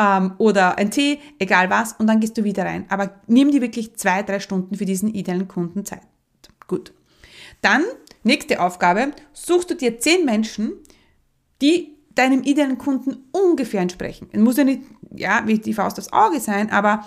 ähm, 0.00 0.32
oder 0.38 0.78
ein 0.78 0.90
Tee, 0.90 1.18
egal 1.38 1.68
was, 1.68 1.92
und 1.92 2.06
dann 2.06 2.20
gehst 2.20 2.38
du 2.38 2.44
wieder 2.44 2.64
rein. 2.64 2.86
Aber 2.88 3.20
nimm 3.26 3.50
dir 3.50 3.60
wirklich 3.60 3.96
zwei, 3.96 4.22
drei 4.22 4.40
Stunden 4.40 4.76
für 4.76 4.86
diesen 4.86 5.12
idealen 5.12 5.46
Kunden 5.46 5.84
Zeit. 5.84 6.02
Gut. 6.66 6.92
Dann, 7.60 7.84
nächste 8.22 8.60
Aufgabe, 8.60 9.12
suchst 9.32 9.70
du 9.70 9.74
dir 9.74 9.98
zehn 9.98 10.24
Menschen, 10.24 10.72
die 11.60 11.96
deinem 12.14 12.42
idealen 12.42 12.78
Kunden 12.78 13.28
ungefähr 13.32 13.82
entsprechen. 13.82 14.28
Es 14.32 14.40
muss 14.40 14.56
ja 14.56 14.64
nicht, 14.64 14.82
ja, 15.14 15.42
wie 15.46 15.58
die 15.58 15.74
Faust 15.74 15.98
aufs 15.98 16.12
Auge 16.12 16.40
sein, 16.40 16.70
aber 16.70 17.04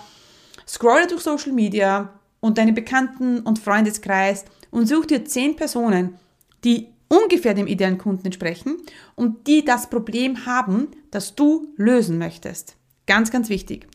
scrolle 0.66 1.06
durch 1.06 1.22
Social 1.22 1.52
Media 1.52 2.12
und 2.40 2.58
deine 2.58 2.72
Bekannten- 2.72 3.40
und 3.40 3.58
Freundeskreis 3.58 4.44
und 4.70 4.86
such 4.86 5.06
dir 5.06 5.24
zehn 5.24 5.56
Personen, 5.56 6.18
die 6.64 6.88
ungefähr 7.08 7.54
dem 7.54 7.66
idealen 7.66 7.98
Kunden 7.98 8.26
entsprechen 8.26 8.76
und 9.14 9.46
die 9.46 9.64
das 9.64 9.88
Problem 9.88 10.46
haben, 10.46 10.88
das 11.10 11.34
du 11.34 11.68
lösen 11.76 12.18
möchtest. 12.18 12.76
Ganz, 13.06 13.30
ganz 13.30 13.48
wichtig. 13.48 13.86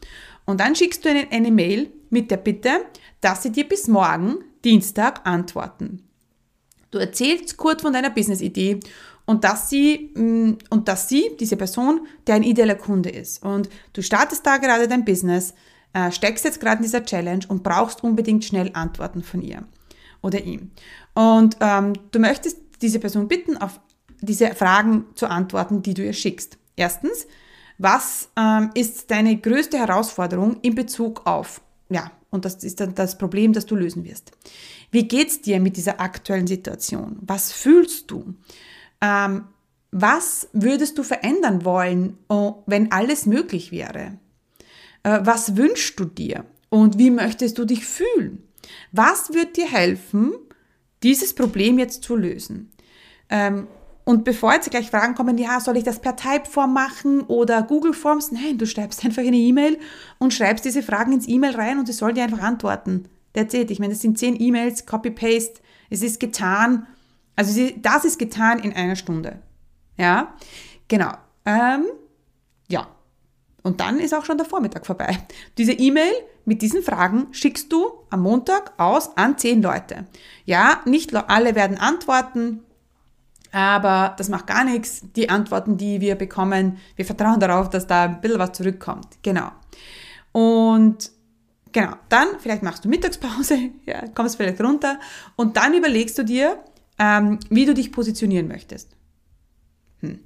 Und 0.46 0.60
dann 0.60 0.76
schickst 0.76 1.04
du 1.04 1.10
eine, 1.10 1.32
eine 1.32 1.52
Mail 1.52 1.92
mit 2.10 2.32
der 2.32 2.38
Bitte, 2.38 2.86
dass 3.22 3.44
sie 3.44 3.52
dir 3.52 3.68
bis 3.68 3.88
morgen, 3.88 4.38
Dienstag, 4.64 5.26
antworten. 5.28 6.04
Du 6.92 6.98
erzählst 6.98 7.58
kurz 7.58 7.82
von 7.82 7.94
deiner 7.94 8.10
Business-Idee 8.10 8.80
und 9.26 9.44
dass 9.44 9.70
sie, 9.70 10.12
mm, 10.16 10.58
und 10.72 10.88
dass 10.88 11.08
sie, 11.08 11.32
diese 11.40 11.56
Person, 11.56 12.08
dein 12.26 12.42
idealer 12.42 12.76
Kunde 12.76 13.10
ist. 13.10 13.44
Und 13.44 13.70
du 13.94 14.02
startest 14.02 14.46
da 14.46 14.58
gerade 14.58 14.88
dein 14.88 15.06
Business, 15.06 15.54
äh, 15.94 16.12
steckst 16.12 16.46
jetzt 16.46 16.60
gerade 16.60 16.78
in 16.78 16.84
dieser 16.84 17.04
Challenge 17.04 17.46
und 17.48 17.64
brauchst 17.64 18.04
unbedingt 18.04 18.46
schnell 18.46 18.72
Antworten 18.74 19.24
von 19.24 19.42
ihr 19.42 19.64
oder 20.22 20.44
ihm. 20.44 20.72
Und 21.14 21.58
ähm, 21.60 21.94
du 22.12 22.20
möchtest 22.20 22.58
diese 22.82 23.00
Person 23.00 23.28
bitten, 23.28 23.58
auf 23.58 23.80
diese 24.22 24.54
Fragen 24.54 25.06
zu 25.16 25.28
antworten, 25.28 25.82
die 25.82 25.94
du 25.94 26.04
ihr 26.04 26.14
schickst. 26.14 26.58
Erstens, 26.76 27.28
was 27.78 28.30
ähm, 28.38 28.72
ist 28.74 29.10
deine 29.12 29.38
größte 29.38 29.78
Herausforderung 29.78 30.58
in 30.62 30.76
Bezug 30.76 31.26
auf, 31.26 31.62
ja, 31.90 32.12
und 32.30 32.46
das 32.46 32.64
ist 32.64 32.80
dann 32.80 32.94
das 32.94 33.18
Problem, 33.18 33.54
das 33.54 33.66
du 33.66 33.76
lösen 33.76 34.04
wirst. 34.04 34.32
Wie 34.92 35.08
geht's 35.08 35.42
dir 35.42 35.60
mit 35.60 35.78
dieser 35.78 36.00
aktuellen 36.00 36.48
Situation? 36.48 37.18
Was 37.22 37.52
fühlst 37.52 38.12
du? 38.12 38.36
Ähm, 39.02 39.46
was 39.92 40.50
würdest 40.54 40.98
du 40.98 41.04
verändern 41.04 41.66
wollen, 41.66 42.18
oh, 42.28 42.64
wenn 42.68 42.92
alles 42.92 43.26
möglich 43.26 43.72
wäre? 43.72 44.20
Äh, 45.04 45.20
was 45.24 45.56
wünschst 45.56 46.00
du 46.00 46.06
dir? 46.06 46.46
Und 46.70 46.98
wie 46.98 47.12
möchtest 47.12 47.58
du 47.58 47.66
dich 47.66 47.86
fühlen? 47.86 48.44
Was 48.92 49.34
wird 49.34 49.58
dir 49.58 49.70
helfen, 49.70 50.34
dieses 51.04 51.34
Problem 51.34 51.80
jetzt 51.80 52.04
zu 52.04 52.16
lösen? 52.16 52.72
Ähm, 53.30 53.68
und 54.10 54.24
bevor 54.24 54.54
jetzt 54.54 54.72
gleich 54.72 54.90
Fragen 54.90 55.14
kommen, 55.14 55.38
ja, 55.38 55.60
soll 55.60 55.78
ich 55.78 55.84
das 55.84 56.00
per 56.00 56.16
Typeform 56.16 56.74
machen 56.74 57.22
oder 57.22 57.62
Google 57.62 57.94
Forms? 57.94 58.32
Nein, 58.32 58.58
du 58.58 58.66
schreibst 58.66 59.06
einfach 59.06 59.22
eine 59.22 59.38
E-Mail 59.38 59.78
und 60.18 60.34
schreibst 60.34 60.66
diese 60.66 60.84
Fragen 60.84 61.14
ins 61.14 61.28
E-Mail 61.28 61.56
rein 61.56 61.80
und 61.80 61.86
sie 61.86 61.94
sollen 61.94 62.16
dir 62.16 62.24
einfach 62.24 62.42
antworten. 62.42 63.08
That's 63.34 63.54
it. 63.54 63.70
Ich 63.70 63.80
meine, 63.80 63.94
das 63.94 64.02
sind 64.02 64.18
zehn 64.18 64.40
E-Mails, 64.40 64.86
Copy-Paste, 64.86 65.62
es 65.90 66.02
ist 66.02 66.20
getan. 66.20 66.88
Also 67.36 67.70
das 67.78 68.04
ist 68.04 68.18
getan 68.18 68.60
in 68.60 68.74
einer 68.74 68.96
Stunde. 68.96 69.40
Ja, 69.98 70.34
genau. 70.88 71.12
Ähm, 71.46 71.86
und 73.64 73.80
dann 73.80 74.00
ist 74.00 74.14
auch 74.14 74.26
schon 74.26 74.38
der 74.38 74.46
Vormittag 74.46 74.86
vorbei. 74.86 75.18
Diese 75.58 75.74
E-Mail 75.74 76.12
mit 76.46 76.62
diesen 76.62 76.82
Fragen 76.82 77.28
schickst 77.32 77.72
du 77.72 77.92
am 78.10 78.22
Montag 78.22 78.74
aus 78.78 79.16
an 79.18 79.38
zehn 79.38 79.62
Leute. 79.62 80.06
Ja, 80.46 80.82
nicht 80.86 81.14
alle 81.16 81.56
werden 81.56 81.78
antworten. 81.78 82.62
Aber 83.52 84.16
das 84.18 84.30
macht 84.30 84.48
gar 84.48 84.64
nichts. 84.64 85.02
Die 85.16 85.30
Antworten, 85.30 85.78
die 85.78 86.02
wir 86.02 86.16
bekommen, 86.16 86.78
wir 86.96 87.06
vertrauen 87.06 87.40
darauf, 87.40 87.70
dass 87.70 87.88
da 87.88 88.04
ein 88.04 88.22
bisschen 88.22 88.40
was 88.40 88.52
zurückkommt. 88.54 89.08
Genau. 89.24 89.52
Und 90.32 91.12
genau, 91.72 91.94
dann 92.10 92.28
vielleicht 92.40 92.64
machst 92.64 92.86
du 92.86 92.90
Mittagspause, 92.90 93.58
ja, 93.86 94.08
kommst 94.10 94.38
vielleicht 94.38 94.62
runter 94.62 95.00
und 95.36 95.58
dann 95.58 95.74
überlegst 95.74 96.18
du 96.18 96.24
dir, 96.24 96.64
ähm, 97.00 97.40
wie 97.50 97.66
du 97.66 97.74
dich 97.74 97.92
positionieren 97.92 98.48
möchtest. 98.48 98.96
Hm. 100.02 100.20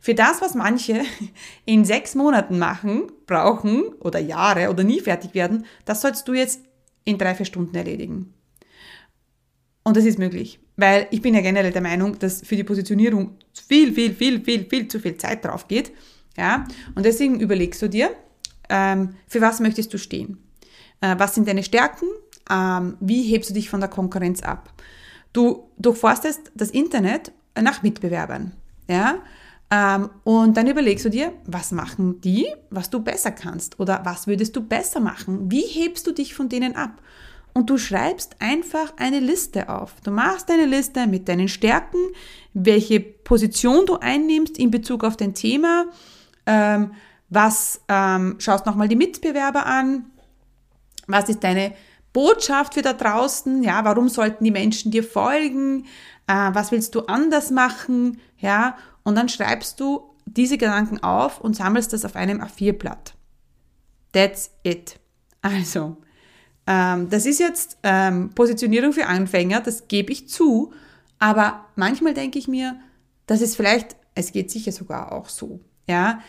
Für 0.00 0.14
das, 0.14 0.40
was 0.40 0.54
manche 0.54 1.02
in 1.66 1.84
sechs 1.84 2.14
Monaten 2.14 2.58
machen, 2.58 3.12
brauchen 3.26 3.84
oder 4.00 4.18
Jahre 4.18 4.70
oder 4.70 4.82
nie 4.82 5.00
fertig 5.00 5.34
werden, 5.34 5.66
das 5.84 6.00
sollst 6.00 6.26
du 6.26 6.32
jetzt 6.32 6.62
in 7.04 7.18
drei, 7.18 7.34
vier 7.34 7.46
Stunden 7.46 7.76
erledigen. 7.76 8.34
Und 9.84 9.96
das 9.96 10.04
ist 10.04 10.18
möglich. 10.18 10.58
Weil 10.76 11.06
ich 11.10 11.20
bin 11.20 11.34
ja 11.34 11.40
generell 11.42 11.72
der 11.72 11.82
Meinung, 11.82 12.18
dass 12.18 12.40
für 12.40 12.56
die 12.56 12.64
Positionierung 12.64 13.36
viel, 13.68 13.92
viel, 13.92 14.14
viel, 14.14 14.42
viel, 14.42 14.64
viel 14.64 14.88
zu 14.88 14.98
viel 14.98 15.16
Zeit 15.18 15.44
drauf 15.44 15.68
geht. 15.68 15.92
Ja? 16.36 16.66
Und 16.94 17.04
deswegen 17.04 17.40
überlegst 17.40 17.82
du 17.82 17.88
dir, 17.88 18.10
ähm, 18.68 19.16
für 19.26 19.40
was 19.40 19.60
möchtest 19.60 19.92
du 19.92 19.98
stehen? 19.98 20.38
Äh, 21.00 21.16
was 21.18 21.34
sind 21.34 21.48
deine 21.48 21.62
Stärken? 21.62 22.06
Ähm, 22.50 22.96
wie 23.00 23.24
hebst 23.24 23.50
du 23.50 23.54
dich 23.54 23.68
von 23.68 23.80
der 23.80 23.90
Konkurrenz 23.90 24.42
ab? 24.42 24.72
Du 25.32 25.70
durchforstest 25.78 26.52
das 26.54 26.70
Internet 26.70 27.32
nach 27.60 27.82
Mitbewerbern. 27.82 28.52
Ja? 28.88 29.18
Ähm, 29.70 30.10
und 30.24 30.56
dann 30.56 30.66
überlegst 30.66 31.04
du 31.04 31.10
dir, 31.10 31.32
was 31.46 31.70
machen 31.70 32.20
die, 32.20 32.46
was 32.70 32.90
du 32.90 33.00
besser 33.00 33.30
kannst? 33.30 33.78
Oder 33.78 34.00
was 34.04 34.26
würdest 34.26 34.56
du 34.56 34.62
besser 34.62 35.00
machen? 35.00 35.50
Wie 35.50 35.62
hebst 35.62 36.06
du 36.06 36.12
dich 36.12 36.34
von 36.34 36.48
denen 36.48 36.74
ab? 36.74 37.00
und 37.52 37.70
du 37.70 37.78
schreibst 37.78 38.36
einfach 38.38 38.92
eine 38.96 39.20
Liste 39.20 39.68
auf. 39.68 39.94
Du 40.04 40.10
machst 40.10 40.50
eine 40.50 40.66
Liste 40.66 41.06
mit 41.06 41.28
deinen 41.28 41.48
Stärken, 41.48 41.98
welche 42.54 43.00
Position 43.00 43.86
du 43.86 43.96
einnimmst 43.96 44.58
in 44.58 44.70
Bezug 44.70 45.04
auf 45.04 45.16
dein 45.16 45.34
Thema, 45.34 45.86
ähm, 46.46 46.92
was 47.28 47.80
ähm, 47.88 48.36
schaust 48.38 48.66
nochmal 48.66 48.88
die 48.88 48.96
Mitbewerber 48.96 49.66
an, 49.66 50.06
was 51.06 51.28
ist 51.28 51.42
deine 51.44 51.72
Botschaft 52.12 52.74
für 52.74 52.82
da 52.82 52.92
draußen, 52.92 53.62
ja, 53.62 53.84
warum 53.84 54.08
sollten 54.08 54.44
die 54.44 54.50
Menschen 54.50 54.90
dir 54.90 55.04
folgen, 55.04 55.86
äh, 56.26 56.50
was 56.52 56.72
willst 56.72 56.94
du 56.94 57.02
anders 57.02 57.50
machen, 57.50 58.20
ja, 58.38 58.76
und 59.04 59.14
dann 59.16 59.28
schreibst 59.28 59.80
du 59.80 60.02
diese 60.26 60.58
Gedanken 60.58 61.02
auf 61.02 61.40
und 61.40 61.56
sammelst 61.56 61.92
das 61.92 62.04
auf 62.04 62.16
einem 62.16 62.40
A4-Blatt. 62.40 63.14
That's 64.12 64.50
it. 64.62 64.98
Also, 65.42 65.96
ähm, 66.66 67.08
das 67.08 67.26
ist 67.26 67.40
jetzt 67.40 67.78
ähm, 67.82 68.30
Positionierung 68.34 68.92
für 68.92 69.06
Anfänger, 69.06 69.60
das 69.60 69.88
gebe 69.88 70.12
ich 70.12 70.28
zu, 70.28 70.72
aber 71.18 71.66
manchmal 71.76 72.14
denke 72.14 72.38
ich 72.38 72.48
mir, 72.48 72.78
das 73.26 73.40
ist 73.40 73.56
vielleicht, 73.56 73.96
es 74.14 74.32
geht 74.32 74.50
sicher 74.50 74.72
sogar 74.72 75.12
auch 75.12 75.28
so, 75.28 75.60
ja. 75.88 76.20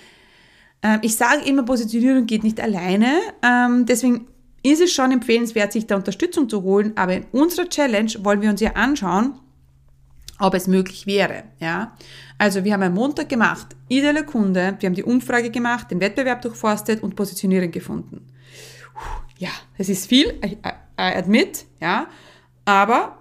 Ähm, 0.81 0.99
ich 1.01 1.15
sage 1.15 1.43
immer, 1.45 1.63
Positionierung 1.63 2.25
geht 2.25 2.43
nicht 2.43 2.59
alleine, 2.59 3.19
ähm, 3.43 3.85
deswegen 3.85 4.27
ist 4.63 4.81
es 4.81 4.93
schon 4.93 5.11
empfehlenswert, 5.11 5.71
sich 5.71 5.87
da 5.87 5.95
Unterstützung 5.95 6.47
zu 6.47 6.63
holen, 6.63 6.93
aber 6.95 7.15
in 7.15 7.25
unserer 7.31 7.67
Challenge 7.67 8.11
wollen 8.19 8.41
wir 8.41 8.49
uns 8.49 8.61
ja 8.61 8.73
anschauen, 8.73 9.39
ob 10.41 10.53
es 10.55 10.67
möglich 10.67 11.05
wäre. 11.05 11.43
Ja? 11.59 11.95
Also 12.37 12.63
wir 12.63 12.73
haben 12.73 12.83
am 12.83 12.93
Montag 12.93 13.29
gemacht, 13.29 13.75
ideale 13.87 14.25
Kunde, 14.25 14.75
wir 14.79 14.87
haben 14.87 14.95
die 14.95 15.03
Umfrage 15.03 15.51
gemacht, 15.51 15.91
den 15.91 16.01
Wettbewerb 16.01 16.41
durchforstet 16.41 17.03
und 17.03 17.15
Positionierung 17.15 17.71
gefunden. 17.71 18.27
Ja, 19.37 19.49
es 19.77 19.89
ist 19.89 20.07
viel, 20.07 20.39
I, 20.43 20.57
I 20.63 21.15
admit, 21.17 21.65
ja, 21.79 22.07
aber 22.65 23.17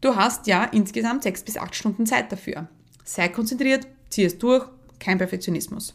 du 0.00 0.16
hast 0.16 0.46
ja 0.46 0.64
insgesamt 0.64 1.22
sechs 1.22 1.42
bis 1.42 1.56
acht 1.56 1.74
Stunden 1.74 2.06
Zeit 2.06 2.32
dafür. 2.32 2.68
Sei 3.04 3.28
konzentriert, 3.28 3.86
zieh 4.08 4.24
es 4.24 4.38
durch, 4.38 4.66
kein 4.98 5.18
Perfektionismus. 5.18 5.94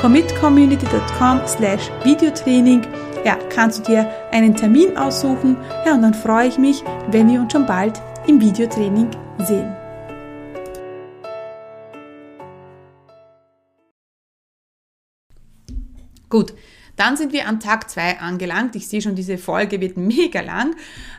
commitcommunity.com 0.00 1.42
slash 1.46 1.90
Videotraining 2.04 2.82
ja, 3.22 3.36
kannst 3.50 3.80
du 3.80 3.92
dir 3.92 4.10
einen 4.30 4.56
Termin 4.56 4.96
aussuchen. 4.96 5.58
Ja, 5.84 5.94
und 5.94 6.00
dann 6.00 6.14
freue 6.14 6.48
ich 6.48 6.56
mich, 6.56 6.82
wenn 7.10 7.28
wir 7.28 7.40
uns 7.40 7.52
schon 7.52 7.66
bald 7.66 8.00
im 8.26 8.40
Videotraining 8.40 9.10
sehen. 9.40 9.76
Gut, 16.30 16.54
dann 16.96 17.18
sind 17.18 17.34
wir 17.34 17.46
an 17.46 17.60
Tag 17.60 17.90
2 17.90 18.20
angelangt. 18.20 18.76
Ich 18.76 18.88
sehe 18.88 19.02
schon, 19.02 19.16
diese 19.16 19.36
Folge 19.36 19.82
wird 19.82 19.98
mega 19.98 20.40
lang. 20.40 20.76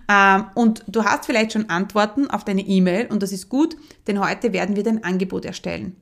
Ähm, 0.10 0.46
und 0.56 0.84
du 0.88 1.04
hast 1.04 1.28
vielleicht 1.28 1.54
schon 1.54 1.70
Antworten 1.70 2.32
auf 2.32 2.46
deine 2.46 2.62
E-Mail 2.62 3.08
und 3.12 3.22
das 3.22 3.32
ist 3.32 3.48
gut, 3.48 3.76
denn 4.08 4.20
heute 4.20 4.54
werden 4.54 4.76
wir 4.76 4.84
dein 4.84 5.04
Angebot 5.04 5.46
erstellen. 5.46 5.98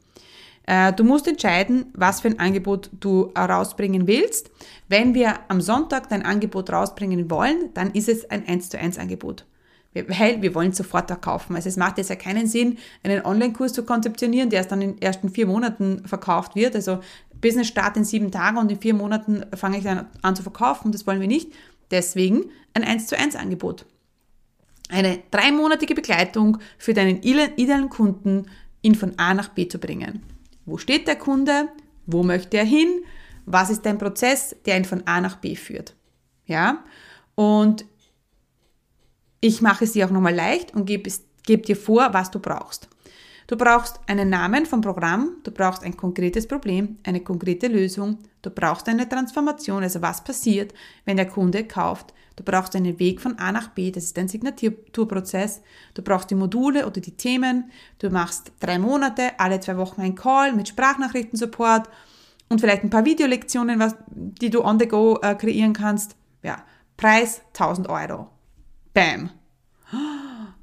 Äh, 0.70 0.94
du 0.94 1.04
musst 1.04 1.28
entscheiden, 1.28 1.88
was 1.96 2.22
für 2.22 2.28
ein 2.28 2.38
Angebot 2.38 2.92
du 3.00 3.34
rausbringen 3.36 4.06
willst. 4.06 4.52
Wenn 4.88 5.16
wir 5.16 5.40
am 5.48 5.62
Sonntag 5.62 6.10
dein 6.10 6.24
Angebot 6.24 6.72
rausbringen 6.72 7.32
wollen, 7.32 7.74
dann 7.74 7.90
ist 7.92 8.08
es 8.08 8.30
ein 8.30 8.48
1 8.48 8.70
zu 8.70 8.78
1 8.78 9.00
Angebot. 9.00 9.48
Weil 9.96 10.44
wir 10.44 10.54
wollen 10.54 10.72
sofort 10.72 11.08
verkaufen. 11.08 11.56
Also 11.56 11.70
es 11.70 11.76
macht 11.76 11.98
jetzt 11.98 12.12
ja 12.12 12.16
keinen 12.16 12.46
Sinn, 12.46 12.78
einen 13.02 13.26
Online-Kurs 13.26 13.74
zu 13.74 13.84
konzeptionieren, 13.84 14.52
der 14.52 14.58
erst 14.58 14.72
dann 14.72 14.84
in 14.84 14.94
den 14.94 15.02
ersten 15.02 15.30
vier 15.30 15.48
Monaten 15.48 16.04
verkauft 16.06 16.56
wird. 16.56 16.76
Also 16.76 17.00
Business 17.42 17.68
Start 17.68 17.98
in 17.98 18.04
sieben 18.04 18.30
Tagen 18.30 18.60
und 18.60 18.72
in 18.72 18.80
vier 18.80 18.94
Monaten 18.94 19.44
fange 19.56 19.80
ich 19.80 19.84
dann 19.84 20.06
an 20.22 20.36
zu 20.36 20.44
verkaufen. 20.44 20.92
Das 20.92 21.08
wollen 21.08 21.20
wir 21.20 21.28
nicht. 21.28 21.52
Deswegen 21.90 22.46
ein 22.76 22.84
1 22.84 23.08
zu 23.08 23.18
1 23.18 23.36
Angebot. 23.36 23.88
Eine 24.90 25.18
dreimonatige 25.32 25.96
Begleitung 25.96 26.60
für 26.77 26.94
deinen 26.94 27.24
idealen 27.24 27.90
Kunden, 27.90 28.46
ihn 28.84 28.94
von 28.94 29.18
A 29.18 29.34
nach 29.34 29.50
B 29.50 29.68
zu 29.68 29.79
bringen. 29.79 30.22
Wo 30.70 30.77
steht 30.77 31.08
der 31.08 31.16
Kunde? 31.16 31.70
Wo 32.05 32.24
möchte 32.24 32.58
er 32.58 32.66
hin? 32.66 33.03
Was 33.46 33.70
ist 33.70 33.86
dein 33.86 33.98
Prozess, 33.98 34.55
der 34.66 34.77
ihn 34.77 34.86
von 34.86 35.05
A 35.08 35.20
nach 35.20 35.38
B 35.38 35.55
führt? 35.55 35.96
Ja? 36.46 36.84
Und 37.36 37.86
ich 39.42 39.62
mache 39.62 39.86
es 39.86 39.94
dir 39.94 40.05
auch 40.05 40.12
nochmal 40.12 40.36
leicht 40.36 40.75
und 40.75 40.86
gebe, 40.86 41.12
gebe 41.44 41.64
dir 41.64 41.75
vor, 41.75 42.14
was 42.14 42.29
du 42.29 42.40
brauchst. 42.40 42.90
Du 43.48 43.58
brauchst 43.58 44.00
einen 44.05 44.29
Namen 44.29 44.68
vom 44.68 44.82
Programm, 44.82 45.38
du 45.44 45.50
brauchst 45.50 45.84
ein 45.84 45.98
konkretes 45.98 46.48
Problem, 46.48 47.00
eine 47.03 47.22
konkrete 47.22 47.68
Lösung, 47.68 48.20
du 48.44 48.51
brauchst 48.51 48.88
eine 48.88 49.10
Transformation, 49.10 49.82
also 49.82 50.03
was 50.03 50.24
passiert, 50.24 50.74
wenn 51.05 51.18
der 51.18 51.27
Kunde 51.27 51.64
kauft. 51.64 52.14
Du 52.40 52.46
brauchst 52.46 52.74
einen 52.74 53.00
Weg 53.00 53.20
von 53.20 53.38
A 53.38 53.52
nach 53.52 53.68
B, 53.68 53.92
das 53.92 54.06
ist 54.06 54.16
dein 54.16 54.30
Signaturprozess. 54.30 55.62
Du 55.94 56.02
brauchst 56.02 56.32
die 56.32 56.36
Module 56.36 56.88
oder 56.88 57.02
die 57.02 57.18
Themen. 57.18 57.70
Du 57.98 58.10
machst 58.10 58.54
drei 58.62 58.80
Monate, 58.80 59.38
alle 59.38 59.60
zwei 59.60 59.75
Wochen 59.75 60.00
ein 60.00 60.16
Call 60.16 60.54
mit 60.54 60.70
Sprachnachrichtensupport 60.70 61.90
und 62.48 62.62
vielleicht 62.62 62.86
ein 62.86 62.90
paar 62.90 63.04
Videolektionen, 63.04 63.78
was, 63.78 63.94
die 64.08 64.50
du 64.50 64.64
on 64.64 64.80
the 64.80 64.88
go 64.88 65.20
äh, 65.22 65.36
kreieren 65.36 65.74
kannst. 65.74 66.16
Ja, 66.42 66.64
Preis 66.96 67.42
1000 67.48 67.90
Euro. 67.90 68.30
Bam. 68.94 69.32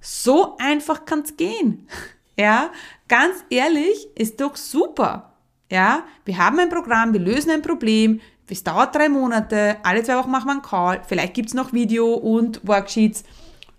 So 0.01 0.57
einfach 0.57 1.05
kann 1.05 1.21
es 1.21 1.37
gehen. 1.37 1.87
Ja, 2.39 2.71
ganz 3.09 3.47
ehrlich, 3.49 4.09
ist 4.15 4.43
doch 4.43 4.57
super. 4.57 5.33
Ja, 5.73 6.05
wir 6.27 6.37
haben 6.37 6.59
ein 6.59 6.69
Programm, 6.69 7.15
wir 7.15 7.21
lösen 7.21 7.51
ein 7.51 7.63
Problem, 7.63 8.21
es 8.49 8.63
dauert 8.63 8.95
drei 8.95 9.09
Monate, 9.09 9.77
alle 9.83 10.03
zwei 10.03 10.17
Wochen 10.17 10.31
machen 10.31 10.47
wir 10.47 10.53
einen 10.53 10.63
Call, 10.63 11.03
vielleicht 11.07 11.35
gibt 11.35 11.49
es 11.49 11.55
noch 11.55 11.73
Video 11.73 12.15
und 12.15 12.67
Worksheets 12.67 13.25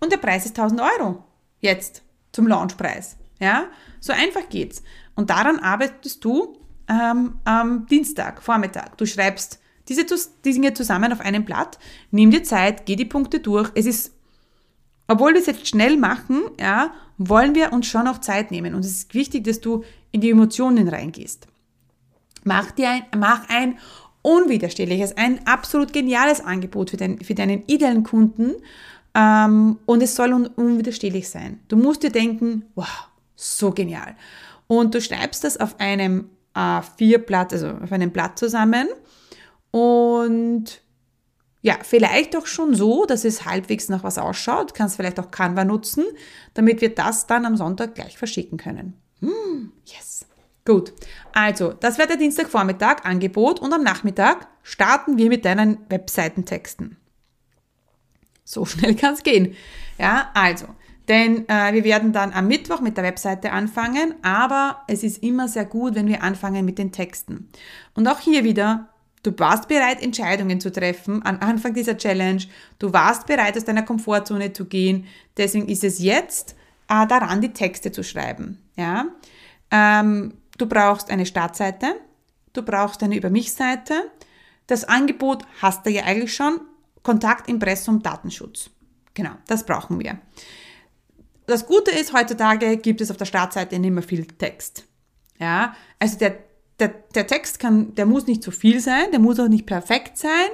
und 0.00 0.12
der 0.12 0.18
Preis 0.18 0.44
ist 0.44 0.58
1000 0.58 0.80
Euro. 0.80 1.24
Jetzt 1.60 2.02
zum 2.32 2.46
Launchpreis. 2.46 3.16
Ja, 3.40 3.64
so 4.00 4.12
einfach 4.12 4.48
geht's. 4.48 4.82
Und 5.14 5.30
daran 5.30 5.58
arbeitest 5.58 6.24
du 6.24 6.58
ähm, 6.88 7.38
am 7.44 7.86
Dienstag, 7.86 8.42
Vormittag. 8.42 8.96
Du 8.98 9.06
schreibst 9.06 9.60
diese, 9.88 10.04
die 10.44 10.52
Dinge 10.52 10.74
zusammen 10.74 11.12
auf 11.12 11.20
einem 11.20 11.44
Blatt, 11.44 11.78
nimm 12.10 12.30
dir 12.30 12.42
Zeit, 12.42 12.84
geh 12.86 12.96
die 12.96 13.04
Punkte 13.04 13.40
durch. 13.40 13.70
Es 13.74 13.86
ist 13.86 14.12
obwohl 15.08 15.32
wir 15.32 15.40
es 15.40 15.46
jetzt 15.46 15.66
schnell 15.66 15.96
machen, 15.96 16.42
ja, 16.60 16.92
wollen 17.16 17.54
wir 17.54 17.72
uns 17.72 17.86
schon 17.86 18.06
auch 18.06 18.18
Zeit 18.18 18.50
nehmen. 18.50 18.74
Und 18.74 18.84
es 18.84 18.92
ist 18.92 19.14
wichtig, 19.14 19.44
dass 19.44 19.60
du 19.60 19.82
in 20.12 20.20
die 20.20 20.30
Emotionen 20.30 20.86
reingehst. 20.86 21.48
Mach 22.44 22.70
dir 22.70 22.90
ein, 22.90 23.02
mach 23.16 23.48
ein 23.48 23.78
unwiderstehliches, 24.22 25.16
ein 25.16 25.46
absolut 25.46 25.92
geniales 25.92 26.40
Angebot 26.40 26.90
für, 26.90 26.96
den, 26.96 27.20
für 27.20 27.34
deinen 27.34 27.62
idealen 27.66 28.02
Kunden. 28.02 28.54
Ähm, 29.14 29.78
und 29.86 30.02
es 30.02 30.14
soll 30.14 30.32
un, 30.32 30.46
unwiderstehlich 30.46 31.28
sein. 31.28 31.60
Du 31.68 31.76
musst 31.76 32.02
dir 32.02 32.10
denken, 32.10 32.64
wow, 32.74 33.08
so 33.36 33.70
genial. 33.70 34.16
Und 34.66 34.94
du 34.94 35.00
schreibst 35.00 35.44
das 35.44 35.56
auf 35.56 35.80
einem 35.80 36.30
A4-Blatt, 36.54 37.52
also 37.52 37.68
auf 37.68 37.92
einem 37.92 38.10
Blatt 38.10 38.38
zusammen. 38.38 38.88
Und 39.70 40.82
ja, 41.62 41.78
vielleicht 41.82 42.36
auch 42.36 42.46
schon 42.46 42.74
so, 42.74 43.04
dass 43.04 43.24
es 43.24 43.44
halbwegs 43.44 43.88
nach 43.88 44.04
was 44.04 44.18
ausschaut. 44.18 44.74
Kannst 44.74 44.96
vielleicht 44.96 45.18
auch 45.18 45.30
Canva 45.30 45.64
nutzen, 45.64 46.04
damit 46.54 46.80
wir 46.80 46.94
das 46.94 47.26
dann 47.26 47.46
am 47.46 47.56
Sonntag 47.56 47.94
gleich 47.94 48.16
verschicken 48.16 48.58
können. 48.58 48.94
Hm, 49.20 49.72
yes. 49.84 50.26
Gut. 50.68 50.92
Also, 51.32 51.72
das 51.72 51.96
wäre 51.96 52.08
der 52.08 52.18
Dienstagvormittag 52.18 53.06
Angebot 53.06 53.58
und 53.58 53.72
am 53.72 53.82
Nachmittag 53.82 54.48
starten 54.62 55.16
wir 55.16 55.30
mit 55.30 55.46
deinen 55.46 55.78
Webseitentexten. 55.88 56.98
So 58.44 58.64
schnell 58.66 58.94
kann 58.94 59.14
es 59.14 59.22
gehen. 59.22 59.56
Ja, 59.98 60.30
also, 60.34 60.66
denn 61.08 61.48
äh, 61.48 61.72
wir 61.72 61.84
werden 61.84 62.12
dann 62.12 62.34
am 62.34 62.48
Mittwoch 62.48 62.82
mit 62.82 62.98
der 62.98 63.04
Webseite 63.04 63.50
anfangen, 63.50 64.16
aber 64.20 64.82
es 64.88 65.04
ist 65.04 65.22
immer 65.22 65.48
sehr 65.48 65.64
gut, 65.64 65.94
wenn 65.94 66.06
wir 66.06 66.22
anfangen 66.22 66.66
mit 66.66 66.76
den 66.76 66.92
Texten. 66.92 67.48
Und 67.94 68.06
auch 68.06 68.20
hier 68.20 68.44
wieder 68.44 68.90
Du 69.22 69.36
warst 69.36 69.68
bereit, 69.68 70.00
Entscheidungen 70.00 70.60
zu 70.60 70.70
treffen 70.70 71.24
am 71.24 71.40
Anfang 71.40 71.74
dieser 71.74 71.96
Challenge. 71.96 72.42
Du 72.78 72.92
warst 72.92 73.26
bereit, 73.26 73.56
aus 73.56 73.64
deiner 73.64 73.82
Komfortzone 73.82 74.52
zu 74.52 74.66
gehen. 74.66 75.06
Deswegen 75.36 75.66
ist 75.66 75.82
es 75.82 75.98
jetzt 75.98 76.54
äh, 76.88 77.06
daran, 77.06 77.40
die 77.40 77.52
Texte 77.52 77.90
zu 77.90 78.04
schreiben. 78.04 78.58
Ja? 78.76 79.06
Ähm, 79.72 80.34
du 80.58 80.66
brauchst 80.66 81.10
eine 81.10 81.26
Startseite. 81.26 81.96
Du 82.52 82.62
brauchst 82.62 83.02
eine 83.02 83.16
Über 83.16 83.30
mich-Seite. 83.30 84.10
Das 84.66 84.84
Angebot 84.84 85.44
hast 85.62 85.86
du 85.86 85.90
ja 85.90 86.04
eigentlich 86.04 86.34
schon. 86.34 86.60
Kontakt, 87.02 87.48
Impressum, 87.48 88.02
Datenschutz. 88.02 88.70
Genau, 89.14 89.32
das 89.46 89.64
brauchen 89.64 89.98
wir. 89.98 90.18
Das 91.46 91.66
Gute 91.66 91.90
ist, 91.90 92.12
heutzutage 92.12 92.76
gibt 92.76 93.00
es 93.00 93.10
auf 93.10 93.16
der 93.16 93.24
Startseite 93.24 93.78
nicht 93.78 93.92
mehr 93.92 94.02
viel 94.02 94.26
Text. 94.26 94.84
Ja, 95.38 95.74
also 95.98 96.18
der 96.18 96.38
der, 96.80 96.94
der 97.14 97.26
Text 97.26 97.58
kann, 97.58 97.94
der 97.94 98.06
muss 98.06 98.26
nicht 98.26 98.42
zu 98.42 98.50
viel 98.50 98.80
sein, 98.80 99.10
der 99.10 99.20
muss 99.20 99.40
auch 99.40 99.48
nicht 99.48 99.66
perfekt 99.66 100.16
sein, 100.16 100.48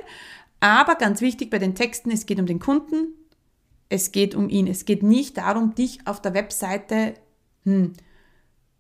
Aber 0.61 0.95
ganz 0.95 1.21
wichtig 1.21 1.51
bei 1.51 1.59
den 1.59 1.75
Texten, 1.75 2.11
es 2.11 2.25
geht 2.25 2.41
um 2.41 2.47
den 2.47 2.59
Kunden, 2.59 3.09
es 3.91 4.13
geht 4.13 4.35
um 4.35 4.49
ihn. 4.49 4.67
Es 4.67 4.87
geht 4.87 5.03
nicht 5.03 5.37
darum, 5.37 5.75
dich 5.75 6.07
auf 6.07 6.23
der 6.23 6.33
Webseite 6.33 7.15
hm, 7.65 7.93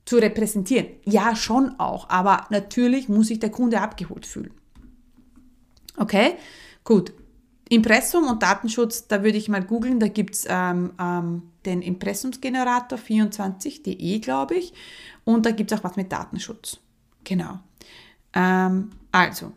zu 0.05 0.17
repräsentieren. 0.17 0.87
Ja, 1.05 1.35
schon 1.35 1.79
auch, 1.79 2.09
aber 2.11 2.47
natürlich 2.51 3.09
muss 3.09 3.29
sich 3.29 3.41
der 3.41 3.51
Kunde 3.51 3.81
abgeholt 3.81 4.27
fühlen. 4.27 4.53
Okay, 5.97 6.35
gut. 6.83 7.13
Impressum 7.71 8.25
und 8.25 8.43
Datenschutz, 8.43 9.09
da 9.09 9.23
würde 9.23 9.39
ich 9.39 9.49
mal 9.49 9.65
googeln, 9.65 9.99
da 9.99 10.09
gibt 10.09 10.35
es 10.35 10.45
ähm, 10.49 10.93
ähm, 11.01 11.43
den 11.65 11.81
Impressumsgenerator 11.81 12.99
24.de, 12.99 14.19
glaube 14.19 14.57
ich, 14.57 14.75
und 15.25 15.47
da 15.47 15.51
gibt 15.51 15.73
es 15.73 15.79
auch 15.79 15.85
was 15.85 15.97
mit 15.97 16.13
Datenschutz. 16.13 16.79
Genau. 17.25 17.59
Ähm, 18.35 18.91
also, 19.13 19.53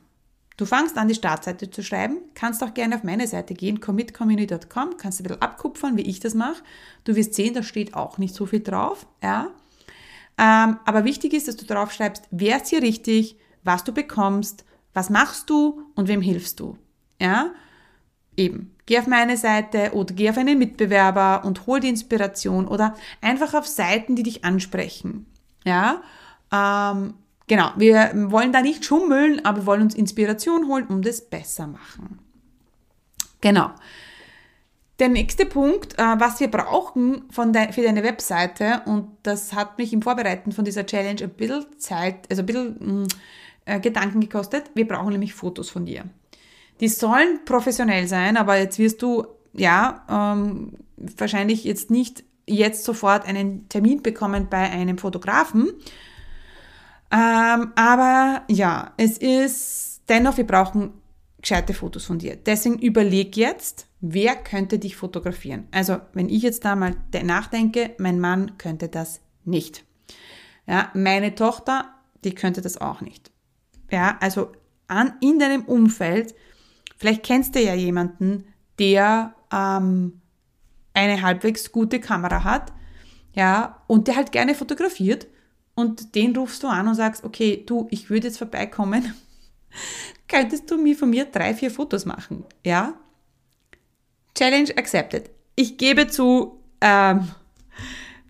du 0.56 0.66
fangst 0.66 0.98
an, 0.98 1.10
die 1.10 1.16
Startseite 1.16 1.70
zu 1.70 1.84
schreiben, 1.84 2.20
kannst 2.34 2.64
auch 2.64 2.74
gerne 2.74 2.96
auf 2.96 3.04
meine 3.04 3.28
Seite 3.28 3.54
gehen, 3.54 3.82
commitcommunity.com, 3.82 4.96
kannst 4.98 5.20
ein 5.20 5.24
bisschen 5.24 5.42
abkupfern, 5.42 5.98
wie 5.98 6.04
ich 6.04 6.22
das 6.22 6.34
mache. 6.34 6.64
Du 7.04 7.16
wirst 7.16 7.34
sehen, 7.34 7.54
da 7.54 7.62
steht 7.62 7.94
auch 7.94 8.18
nicht 8.18 8.34
so 8.34 8.46
viel 8.46 8.62
drauf, 8.62 9.06
ja. 9.22 9.50
Ähm, 10.38 10.80
aber 10.86 11.04
wichtig 11.04 11.34
ist, 11.34 11.48
dass 11.48 11.56
du 11.56 11.66
drauf 11.66 11.92
schreibst, 11.92 12.28
wer 12.32 12.58
ist 12.58 12.68
hier 12.68 12.82
richtig, 12.82 13.38
was 13.64 13.84
du 13.84 13.92
bekommst, 13.92 14.66
was 14.94 15.10
machst 15.10 15.50
du 15.50 15.84
und 15.96 16.08
wem 16.08 16.22
hilfst 16.22 16.60
du, 16.60 16.78
ja. 17.20 17.52
Eben, 18.36 18.76
geh 18.86 19.00
auf 19.00 19.08
meine 19.08 19.36
Seite 19.36 19.94
oder 19.94 20.14
geh 20.14 20.30
auf 20.30 20.38
einen 20.38 20.60
Mitbewerber 20.60 21.44
und 21.44 21.66
hol 21.66 21.80
die 21.80 21.90
Inspiration 21.90 22.68
oder 22.68 22.96
einfach 23.20 23.56
auf 23.56 23.66
Seiten, 23.66 24.16
die 24.16 24.22
dich 24.22 24.46
ansprechen. 24.46 25.26
Ja, 25.66 26.04
ähm, 26.52 27.16
genau. 27.48 27.72
Wir 27.78 28.12
wollen 28.32 28.54
da 28.54 28.62
nicht 28.62 28.86
schummeln, 28.86 29.44
aber 29.44 29.62
wir 29.62 29.66
wollen 29.66 29.82
uns 29.82 29.96
Inspiration 29.96 30.68
holen 30.68 30.86
und 30.86 31.06
es 31.08 31.28
besser 31.28 31.66
machen. 31.66 32.20
Genau. 33.42 33.72
Der 35.00 35.10
nächste 35.10 35.46
Punkt, 35.46 35.94
äh, 36.00 36.16
was 36.18 36.40
wir 36.40 36.50
brauchen 36.50 37.28
de 37.30 37.72
für 37.72 37.84
deine 37.84 38.04
Webseite, 38.04 38.82
und 38.86 39.10
das 39.22 39.54
hat 39.54 39.78
mich 39.78 39.94
im 39.94 40.02
Vorbereiten 40.02 40.52
von 40.52 40.66
dieser 40.66 40.86
Challenge 40.86 41.22
ein 41.24 41.30
bisschen 41.30 41.66
Zeit, 41.78 42.30
also 42.32 42.42
ein 42.42 42.46
bisschen 42.48 43.04
mm, 43.04 43.08
äh, 43.66 43.80
Gedanken 43.80 44.22
gekostet. 44.22 44.72
Wir 44.74 44.88
brauchen 44.88 45.12
nämlich 45.12 45.36
Fotos 45.36 45.70
von 45.70 45.86
dir. 45.86 46.06
Die 46.80 46.88
sollen 46.88 47.42
professionell 47.46 48.08
sein, 48.08 48.38
aber 48.38 48.58
jetzt 48.58 48.80
wirst 48.80 49.02
du, 49.04 49.28
ja, 49.54 50.04
ähm, 50.10 50.74
wahrscheinlich 51.18 51.64
jetzt 51.64 51.92
nicht 51.92 52.24
jetzt 52.48 52.84
sofort 52.84 53.26
einen 53.26 53.70
Termin 53.70 54.02
bekommen 54.02 54.48
bei 54.50 54.70
einem 54.70 54.98
Fotografen. 54.98 55.74
Ähm, 57.12 57.72
aber 57.76 58.44
ja, 58.48 58.94
es 58.98 59.18
ist 59.18 60.02
dennoch, 60.10 60.38
wir 60.38 60.48
brauchen 60.48 60.94
gescheite 61.42 61.74
Fotos 61.74 62.06
von 62.06 62.20
dir. 62.20 62.36
Deswegen 62.36 62.80
überleg 62.80 63.38
jetzt, 63.38 63.87
wer 64.00 64.36
könnte 64.36 64.80
dich 64.80 64.96
fotografieren. 64.96 65.68
Also, 65.72 66.00
wenn 66.14 66.30
ich 66.30 66.44
jetzt 66.44 66.66
da 66.66 66.76
mal 66.76 66.96
nachdenke, 67.24 67.96
mein 67.98 68.20
Mann 68.20 68.58
könnte 68.58 68.90
das 68.90 69.22
nicht. 69.44 69.84
Ja, 70.66 70.92
meine 70.94 71.36
Tochter, 71.36 71.94
die 72.24 72.36
könnte 72.36 72.62
das 72.62 72.80
auch 72.80 73.02
nicht. 73.02 73.32
Ja, 73.90 74.18
also 74.20 74.52
an, 74.88 75.14
in 75.22 75.40
deinem 75.40 75.64
Umfeld 75.64 76.36
Vielleicht 76.98 77.24
kennst 77.24 77.56
du 77.56 77.62
ja 77.62 77.76
jemanden, 77.76 78.46
der 78.80 79.36
ähm, 79.54 80.20
eine 80.94 81.22
halbwegs 81.22 81.72
gute 81.72 82.00
Kamera 82.00 82.44
hat, 82.44 82.74
ja, 83.34 83.84
und 83.86 84.08
der 84.08 84.16
halt 84.16 84.32
gerne 84.32 84.56
fotografiert 84.56 85.28
und 85.76 86.16
den 86.16 86.36
rufst 86.36 86.64
du 86.64 86.68
an 86.68 86.88
und 86.88 86.96
sagst, 86.96 87.24
okay, 87.24 87.64
du, 87.66 87.88
ich 87.92 88.10
würde 88.10 88.28
jetzt 88.28 88.40
vorbeikommen, 88.40 89.14
könntest 90.28 90.70
du 90.72 90.78
mir 90.78 90.98
von 90.98 91.12
mir 91.12 91.26
drei, 91.26 91.54
vier 91.54 91.70
Fotos 91.70 92.06
machen, 92.06 92.46
ja? 92.66 92.96
Challenge 94.38 94.70
accepted. 94.78 95.30
Ich 95.56 95.78
gebe 95.78 96.08
zu, 96.08 96.60
ähm, 96.80 97.28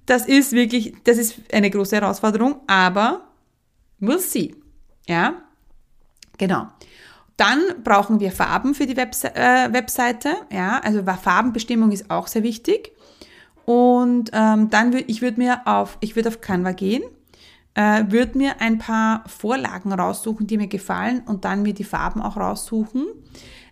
das 0.06 0.26
ist 0.26 0.54
wirklich, 0.54 0.96
das 1.04 1.18
ist 1.18 1.36
eine 1.52 1.70
große 1.70 1.98
Herausforderung, 1.98 2.62
aber 2.68 3.28
we'll 4.00 4.20
see, 4.20 4.56
ja? 5.06 5.34
Genau. 6.38 6.68
Dann 7.36 7.60
brauchen 7.84 8.20
wir 8.20 8.32
Farben 8.32 8.74
für 8.74 8.86
die 8.86 8.98
Webse 8.98 9.36
äh, 9.36 9.72
Webseite. 9.72 10.30
Ja, 10.52 10.80
also 10.80 11.04
Farbenbestimmung 11.04 11.92
ist 11.92 12.10
auch 12.10 12.28
sehr 12.28 12.44
wichtig. 12.44 12.92
Und 13.66 14.32
ähm, 14.34 14.70
dann 14.70 14.94
würde 14.94 15.06
ich 15.08 15.22
würde 15.22 15.40
mir 15.40 15.62
auf, 15.66 15.98
ich 16.00 16.16
würde 16.16 16.30
auf 16.30 16.42
Canva 16.42 16.72
gehen, 16.72 17.04
äh, 17.76 18.06
würde 18.08 18.38
mir 18.38 18.62
ein 18.62 18.80
paar 18.80 19.24
Vorlagen 19.28 19.92
raussuchen, 19.92 20.48
die 20.48 20.58
mir 20.58 20.68
gefallen 20.68 21.22
und 21.26 21.44
dann 21.46 21.64
mir 21.64 21.74
die 21.74 21.84
Farben 21.84 22.22
auch 22.22 22.38
raussuchen. 22.38 23.06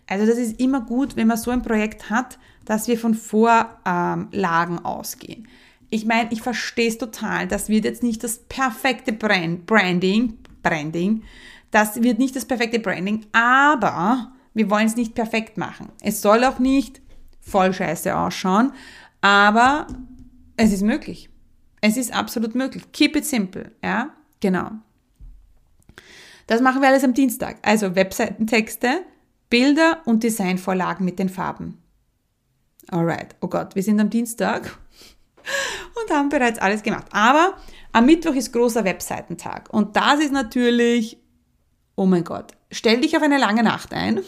Also 0.06 0.26
das 0.26 0.38
ist 0.38 0.60
immer 0.60 0.80
gut, 0.80 1.16
wenn 1.16 1.26
man 1.26 1.36
so 1.36 1.50
ein 1.50 1.62
Projekt 1.62 2.10
hat, 2.10 2.38
dass 2.64 2.88
wir 2.88 2.98
von 2.98 3.14
Vorlagen 3.14 4.28
ähm, 4.34 4.84
ausgehen. 4.84 5.48
Ich 5.90 6.04
meine, 6.04 6.32
ich 6.32 6.42
verstehe 6.42 6.88
es 6.88 6.98
total. 6.98 7.46
Das 7.46 7.68
wird 7.68 7.84
jetzt 7.84 8.02
nicht 8.02 8.22
das 8.24 8.38
perfekte 8.38 9.12
Brand, 9.12 9.66
Branding, 9.66 10.38
Branding, 10.62 11.22
das 11.70 12.02
wird 12.02 12.18
nicht 12.18 12.34
das 12.34 12.44
perfekte 12.44 12.78
Branding, 12.78 13.26
aber 13.32 14.32
wir 14.54 14.70
wollen 14.70 14.86
es 14.86 14.96
nicht 14.96 15.14
perfekt 15.14 15.58
machen. 15.58 15.90
Es 16.00 16.22
soll 16.22 16.44
auch 16.44 16.58
nicht 16.58 17.00
voll 17.40 17.72
scheiße 17.72 18.16
ausschauen, 18.16 18.72
aber 19.20 19.86
es 20.56 20.72
ist 20.72 20.82
möglich. 20.82 21.28
Es 21.80 21.96
ist 21.96 22.12
absolut 22.14 22.54
möglich. 22.54 22.84
Keep 22.92 23.16
it 23.16 23.26
simple, 23.26 23.72
ja? 23.82 24.10
Genau. 24.40 24.70
Das 26.46 26.60
machen 26.60 26.80
wir 26.80 26.88
alles 26.88 27.04
am 27.04 27.14
Dienstag. 27.14 27.58
Also 27.62 27.94
Webseitentexte, 27.94 29.02
Bilder 29.50 30.02
und 30.04 30.22
Designvorlagen 30.22 31.04
mit 31.04 31.18
den 31.18 31.28
Farben. 31.28 31.82
Alright. 32.88 33.34
Oh 33.40 33.48
Gott, 33.48 33.74
wir 33.74 33.82
sind 33.82 34.00
am 34.00 34.10
Dienstag 34.10 34.78
und 36.02 36.14
haben 36.14 36.28
bereits 36.28 36.58
alles 36.58 36.82
gemacht. 36.82 37.06
Aber 37.12 37.54
am 37.92 38.06
Mittwoch 38.06 38.34
ist 38.34 38.52
großer 38.52 38.84
Webseitentag. 38.84 39.72
Und 39.72 39.96
das 39.96 40.20
ist 40.20 40.32
natürlich 40.32 41.18
oh 41.96 42.06
mein 42.06 42.22
Gott, 42.22 42.52
stell 42.70 43.00
dich 43.00 43.16
auf 43.16 43.22
eine 43.22 43.38
lange 43.38 43.62
Nacht 43.62 43.92
ein. 43.92 44.20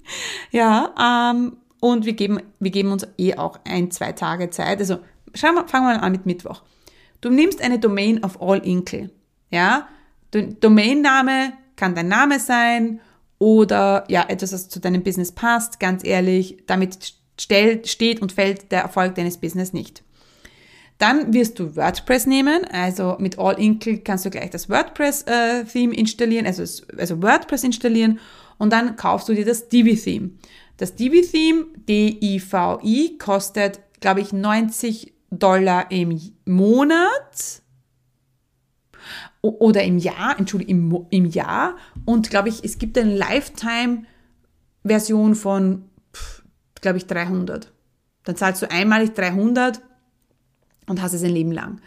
ja, 0.50 1.32
ähm, 1.34 1.58
und 1.80 2.06
wir 2.06 2.14
geben, 2.14 2.40
wir 2.58 2.70
geben 2.70 2.92
uns 2.92 3.06
eh 3.18 3.34
auch 3.34 3.58
ein, 3.64 3.90
zwei 3.90 4.12
Tage 4.12 4.48
Zeit. 4.50 4.78
Also 4.78 4.98
schauen 5.34 5.56
wir, 5.56 5.68
fangen 5.68 5.88
wir 5.88 6.02
an 6.02 6.12
mit 6.12 6.24
Mittwoch. 6.24 6.62
Du 7.20 7.28
nimmst 7.28 7.60
eine 7.60 7.78
Domain 7.78 8.24
auf 8.24 8.40
All 8.40 8.64
Inkle. 8.64 9.10
Ja, 9.50 9.88
Domainname 10.32 11.52
kann 11.76 11.94
dein 11.94 12.08
Name 12.08 12.40
sein 12.40 13.00
oder 13.38 14.04
ja, 14.08 14.24
etwas, 14.28 14.50
das 14.50 14.68
zu 14.68 14.80
deinem 14.80 15.02
Business 15.02 15.32
passt. 15.32 15.80
Ganz 15.80 16.04
ehrlich, 16.04 16.58
damit 16.66 17.14
stellt, 17.40 17.88
steht 17.88 18.22
und 18.22 18.32
fällt 18.32 18.72
der 18.72 18.82
Erfolg 18.82 19.14
deines 19.14 19.38
Business 19.38 19.72
nicht. 19.72 20.02
Dann 20.98 21.34
wirst 21.34 21.58
du 21.58 21.76
WordPress 21.76 22.26
nehmen, 22.26 22.64
also 22.72 23.16
mit 23.18 23.38
All 23.38 23.58
Inkle 23.60 23.98
kannst 23.98 24.24
du 24.24 24.30
gleich 24.30 24.48
das 24.48 24.70
WordPress-Theme 24.70 25.94
äh, 25.94 25.98
installieren, 25.98 26.46
also, 26.46 26.62
also 26.96 27.22
WordPress 27.22 27.64
installieren 27.64 28.18
und 28.56 28.72
dann 28.72 28.96
kaufst 28.96 29.28
du 29.28 29.34
dir 29.34 29.44
das 29.44 29.68
Divi-Theme. 29.68 30.30
Das 30.78 30.94
Divi-Theme, 30.94 31.66
D-I-V-I, 31.86 33.18
kostet, 33.18 33.80
glaube 34.00 34.20
ich, 34.20 34.32
90 34.32 35.12
Dollar 35.30 35.90
im 35.90 36.18
Monat 36.46 37.62
oder 39.50 39.84
im 39.84 39.98
Jahr, 39.98 40.38
Entschuldigung, 40.38 41.06
im, 41.10 41.10
im 41.10 41.26
Jahr 41.26 41.76
und 42.04 42.30
glaube 42.30 42.48
ich, 42.48 42.64
es 42.64 42.78
gibt 42.78 42.96
eine 42.98 43.16
Lifetime-Version 43.16 45.34
von, 45.34 45.84
glaube 46.80 46.98
ich, 46.98 47.06
300. 47.06 47.72
Dann 48.24 48.36
zahlst 48.36 48.62
du 48.62 48.70
einmalig 48.70 49.14
300 49.14 49.80
und 50.86 51.02
hast 51.02 51.12
es 51.12 51.22
ein 51.22 51.30
Leben 51.30 51.52
lang. 51.52 51.80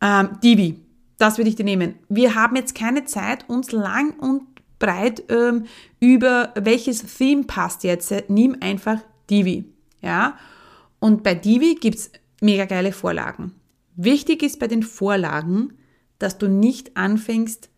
Ähm, 0.00 0.38
Divi, 0.42 0.80
das 1.18 1.38
würde 1.38 1.50
ich 1.50 1.56
dir 1.56 1.64
nehmen. 1.64 1.96
Wir 2.08 2.34
haben 2.34 2.56
jetzt 2.56 2.74
keine 2.74 3.04
Zeit, 3.04 3.48
uns 3.48 3.72
lang 3.72 4.18
und 4.18 4.42
breit 4.78 5.24
ähm, 5.28 5.66
über 6.00 6.52
welches 6.54 7.02
Theme 7.16 7.44
passt 7.44 7.84
jetzt. 7.84 8.12
Nimm 8.28 8.56
einfach 8.60 9.00
Divi. 9.28 9.64
Ja? 10.00 10.38
Und 11.00 11.22
bei 11.22 11.34
Divi 11.34 11.74
gibt 11.74 11.98
es 11.98 12.10
mega 12.40 12.64
geile 12.64 12.92
Vorlagen. 12.92 13.54
Wichtig 13.96 14.42
ist 14.42 14.60
bei 14.60 14.68
den 14.68 14.82
Vorlagen, 14.82 15.72
dass 16.18 16.38
du 16.38 16.48
nicht 16.48 16.96
anfängst 16.96 17.70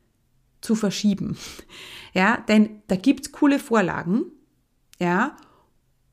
zu 0.60 0.74
verschieben. 0.74 1.36
Ja, 2.12 2.38
denn 2.48 2.82
da 2.88 2.96
gibt 2.96 3.26
es 3.26 3.30
coole 3.30 3.60
Vorlagen, 3.60 4.24
ja, 4.98 5.36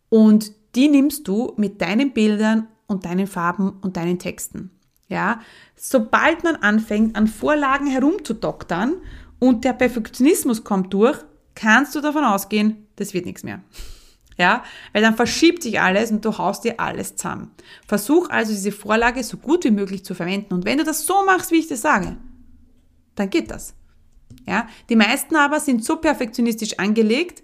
und 0.09 0.51
die 0.75 0.89
nimmst 0.89 1.27
du 1.27 1.53
mit 1.57 1.81
deinen 1.81 2.13
Bildern 2.13 2.67
und 2.85 3.05
deinen 3.05 3.25
Farben 3.25 3.79
und 3.81 3.97
deinen 3.97 4.19
Texten. 4.19 4.69
Ja, 5.09 5.41
sobald 5.75 6.43
man 6.43 6.57
anfängt, 6.57 7.15
an 7.15 7.25
Vorlagen 7.25 7.87
herumzudoktern 7.87 8.97
und 9.39 9.63
der 9.63 9.73
Perfektionismus 9.73 10.63
kommt 10.63 10.93
durch, 10.93 11.17
kannst 11.55 11.95
du 11.95 12.01
davon 12.01 12.23
ausgehen, 12.23 12.85
das 12.97 13.15
wird 13.15 13.25
nichts 13.25 13.43
mehr. 13.43 13.63
Ja, 14.37 14.63
weil 14.93 15.01
dann 15.01 15.15
verschiebt 15.15 15.63
sich 15.63 15.81
alles 15.81 16.11
und 16.11 16.23
du 16.23 16.37
haust 16.37 16.63
dir 16.63 16.79
alles 16.79 17.15
zusammen. 17.15 17.51
Versuch 17.87 18.29
also 18.29 18.53
diese 18.53 18.71
Vorlage 18.71 19.23
so 19.23 19.37
gut 19.37 19.63
wie 19.63 19.71
möglich 19.71 20.05
zu 20.05 20.13
verwenden. 20.13 20.53
Und 20.53 20.65
wenn 20.65 20.77
du 20.77 20.83
das 20.83 21.07
so 21.07 21.25
machst, 21.25 21.51
wie 21.51 21.57
ich 21.57 21.67
das 21.67 21.81
sage, 21.81 22.17
dann 23.15 23.29
geht 23.31 23.49
das. 23.49 23.73
Ja? 24.47 24.67
Die 24.89 24.95
meisten 24.95 25.35
aber 25.35 25.59
sind 25.59 25.83
so 25.83 25.95
perfektionistisch 25.95 26.77
angelegt 26.77 27.41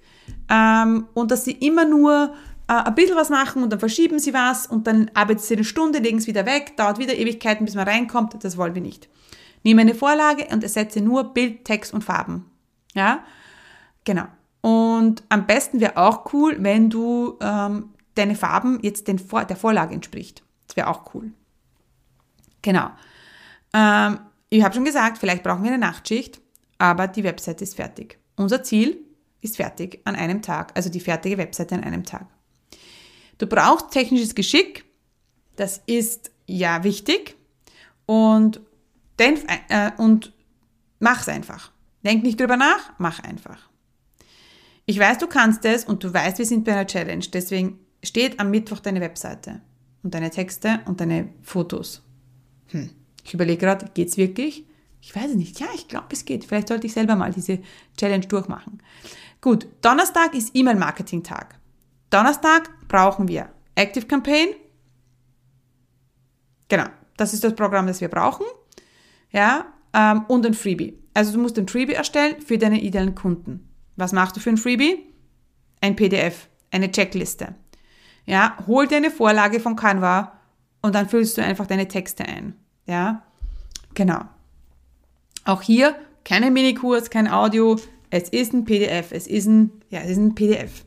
ähm, 0.50 1.08
und 1.16 1.32
dass 1.32 1.46
sie 1.46 1.54
immer 1.54 1.86
nur 1.86 2.36
äh, 2.68 2.74
ein 2.74 2.96
bisschen 2.96 3.16
was 3.16 3.30
machen 3.30 3.64
und 3.64 3.72
dann 3.72 3.80
verschieben 3.80 4.20
sie 4.20 4.34
was 4.34 4.68
und 4.68 4.88
dann 4.88 5.10
arbeitet 5.14 5.44
sie 5.44 5.56
eine 5.56 5.64
Stunde, 5.64 6.00
legen 6.00 6.20
es 6.20 6.28
wieder 6.28 6.46
weg, 6.46 6.78
dauert 6.78 7.00
wieder 7.00 7.16
Ewigkeiten, 7.16 7.66
bis 7.66 7.76
man 7.76 7.88
reinkommt. 7.88 8.36
Das 8.44 8.58
wollen 8.58 8.76
wir 8.76 8.82
nicht. 8.82 9.10
Nehme 9.64 9.82
eine 9.82 9.96
Vorlage 9.96 10.48
und 10.52 10.64
ersetze 10.64 11.02
nur 11.02 11.34
Bild, 11.34 11.66
Text 11.66 11.94
und 11.94 12.04
Farben. 12.04 12.46
Ja, 12.94 13.24
genau. 14.04 14.28
Und 14.64 15.24
am 15.28 15.46
besten 15.46 15.82
wäre 15.82 15.98
auch 15.98 16.32
cool, 16.32 16.56
wenn 16.60 16.90
du 16.90 17.38
ähm, 17.42 17.90
deine 18.16 18.36
Farben 18.36 18.80
jetzt 18.82 19.10
den 19.10 19.20
Vor 19.20 19.44
der 19.44 19.58
Vorlage 19.58 19.94
entspricht. 19.94 20.42
Das 20.68 20.78
wäre 20.78 20.88
auch 20.88 21.14
cool. 21.14 21.34
Genau. 22.62 22.90
Ähm, 23.74 24.20
ich 24.50 24.64
habe 24.64 24.74
schon 24.74 24.86
gesagt, 24.86 25.18
vielleicht 25.18 25.44
brauchen 25.44 25.64
wir 25.64 25.72
eine 25.72 25.80
Nachtschicht, 25.80 26.40
aber 26.78 27.08
die 27.08 27.26
Webseite 27.26 27.66
ist 27.66 27.76
fertig. 27.76 28.18
Unser 28.38 28.64
Ziel 28.64 29.00
ist 29.42 29.58
fertig 29.58 30.00
an 30.06 30.16
einem 30.16 30.42
Tag, 30.42 30.72
also 30.76 30.90
die 30.90 31.02
fertige 31.02 31.38
Webseite 31.38 31.76
an 31.76 31.84
einem 31.84 32.06
Tag. 32.06 32.28
Du 33.40 33.48
brauchst 33.48 33.92
technisches 33.92 34.34
Geschick, 34.34 34.86
das 35.58 35.82
ist 35.88 36.32
ja 36.46 36.86
wichtig 36.86 37.36
und, 38.06 38.62
den, 39.20 39.38
äh, 39.68 39.92
und 39.98 40.32
mach's 41.00 41.28
einfach. 41.28 41.74
Denk 42.06 42.24
nicht 42.24 42.40
drüber 42.40 42.56
nach, 42.56 42.94
mach 42.98 43.20
einfach. 43.20 43.73
Ich 44.86 45.00
weiß, 45.00 45.18
du 45.18 45.28
kannst 45.28 45.64
es 45.66 45.86
und 45.86 46.04
du 46.04 46.14
weißt, 46.14 46.40
wir 46.40 46.46
sind 46.46 46.66
bei 46.66 46.74
einer 46.74 46.88
Challenge. 46.88 47.26
Deswegen 47.32 47.80
steht 48.04 48.40
am 48.40 48.52
Mittwoch 48.52 48.80
deine 48.80 49.02
Webseite 49.02 49.62
und 50.04 50.14
deine 50.14 50.30
Texte 50.30 50.82
und 50.86 51.00
deine 51.00 51.30
Fotos. 51.42 52.04
Hm. 52.68 52.90
Ich 53.24 53.34
überlege 53.34 53.66
gerade, 53.66 53.90
geht's 53.94 54.18
wirklich? 54.18 54.66
Ich 55.02 55.16
weiß 55.16 55.32
es 55.32 55.36
nicht. 55.36 55.60
Ja, 55.60 55.68
ich 55.76 55.88
glaube, 55.88 56.08
es 56.12 56.26
geht. 56.26 56.46
Vielleicht 56.46 56.68
sollte 56.68 56.88
ich 56.88 56.94
selber 56.94 57.16
mal 57.16 57.32
diese 57.32 57.60
Challenge 57.98 58.26
durchmachen. 58.26 58.82
Gut, 59.42 59.68
Donnerstag 59.82 60.34
ist 60.34 60.52
E-Mail-Marketing-Tag. 60.54 61.60
Donnerstag 62.10 62.70
brauchen 62.88 63.28
wir 63.28 63.50
Active 63.76 64.06
Campaign. 64.06 64.50
Genau, 66.70 66.86
das 67.18 67.34
ist 67.34 67.44
das 67.44 67.56
Programm, 67.56 67.88
das 67.88 68.02
wir 68.02 68.08
brauchen. 68.08 68.46
Ja, 69.32 69.66
ähm, 69.94 70.26
und 70.28 70.46
ein 70.46 70.54
Freebie. 70.54 70.98
Also 71.14 71.34
du 71.34 71.40
musst 71.40 71.58
ein 71.58 71.68
Freebie 71.68 71.94
erstellen 71.94 72.42
für 72.42 72.58
deine 72.58 72.82
idealen 72.82 73.16
Kunden. 73.16 73.70
Was 73.96 74.12
machst 74.12 74.36
du 74.36 74.40
für 74.40 74.50
ein 74.50 74.58
Freebie? 74.58 75.14
Ein 75.82 75.96
PDF, 75.96 76.48
eine 76.72 76.92
Checkliste. 76.92 77.56
Ja, 78.26 78.58
hol 78.68 78.88
dir 78.88 78.98
eine 78.98 79.12
Vorlage 79.12 79.60
von 79.60 79.76
Canva 79.76 80.40
und 80.82 80.96
dann 80.96 81.10
füllst 81.10 81.38
du 81.38 81.44
einfach 81.44 81.68
deine 81.68 81.88
Texte 81.88 82.26
ein. 82.26 82.56
Ja, 82.86 83.24
genau. 83.94 84.22
Auch 85.46 85.62
hier 85.62 85.96
keine 86.24 86.52
Minikurs, 86.52 87.10
kein 87.10 87.28
Audio. 87.28 87.80
Es 88.10 88.30
ist 88.30 88.54
ein 88.54 88.64
PDF. 88.66 89.12
Es 89.12 89.28
ist 89.28 89.48
ein, 89.48 89.72
ja, 89.90 90.02
es 90.02 90.12
ist 90.12 90.18
ein 90.18 90.36
PDF. 90.36 90.86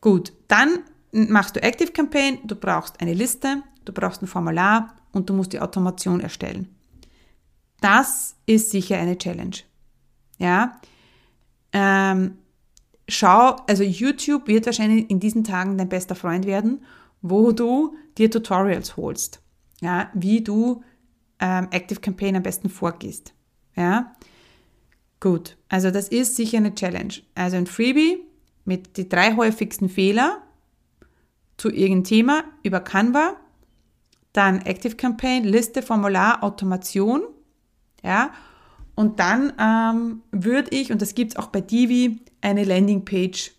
Gut, 0.00 0.32
dann 0.48 0.80
machst 1.12 1.56
du 1.56 1.62
Active 1.62 1.92
Campaign. 1.92 2.38
Du 2.44 2.56
brauchst 2.56 3.00
eine 3.00 3.14
Liste, 3.14 3.62
du 3.84 3.92
brauchst 3.92 4.22
ein 4.22 4.26
Formular 4.26 4.96
und 5.12 5.28
du 5.28 5.34
musst 5.34 5.52
die 5.52 5.60
Automation 5.60 6.20
erstellen. 6.20 6.74
Das 7.80 8.36
ist 8.46 8.70
sicher 8.70 8.98
eine 8.98 9.18
Challenge. 9.18 9.56
Ja, 10.38 10.80
ähm, 11.72 12.38
schau, 13.08 13.56
also 13.68 13.82
YouTube 13.82 14.46
wird 14.46 14.66
wahrscheinlich 14.66 15.10
in 15.10 15.20
diesen 15.20 15.44
Tagen 15.44 15.78
dein 15.78 15.88
bester 15.88 16.14
Freund 16.14 16.46
werden, 16.46 16.82
wo 17.22 17.52
du 17.52 17.96
dir 18.18 18.30
Tutorials 18.30 18.96
holst, 18.96 19.42
ja, 19.80 20.10
wie 20.14 20.42
du 20.42 20.82
ähm, 21.38 21.68
Active 21.70 22.00
Campaign 22.00 22.36
am 22.36 22.42
besten 22.42 22.68
vorgehst. 22.68 23.34
Ja, 23.76 24.14
gut. 25.20 25.56
Also 25.68 25.90
das 25.90 26.08
ist 26.08 26.36
sicher 26.36 26.58
eine 26.58 26.74
Challenge. 26.74 27.14
Also 27.34 27.56
ein 27.56 27.66
Freebie 27.66 28.18
mit 28.64 28.96
die 28.96 29.08
drei 29.08 29.36
häufigsten 29.36 29.88
Fehler 29.88 30.42
zu 31.56 31.68
irgendeinem 31.68 32.04
Thema 32.04 32.44
über 32.62 32.80
Canva, 32.80 33.36
dann 34.32 34.60
Active 34.62 34.96
Campaign, 34.96 35.44
Liste, 35.44 35.82
Formular, 35.82 36.42
Automation, 36.42 37.22
ja, 38.02 38.30
und 39.00 39.18
dann 39.18 39.54
ähm, 39.58 40.20
würde 40.30 40.76
ich, 40.76 40.92
und 40.92 41.00
das 41.00 41.14
gibt 41.14 41.32
es 41.32 41.38
auch 41.38 41.46
bei 41.46 41.62
Divi, 41.62 42.20
eine 42.42 42.64
Landingpage 42.64 43.52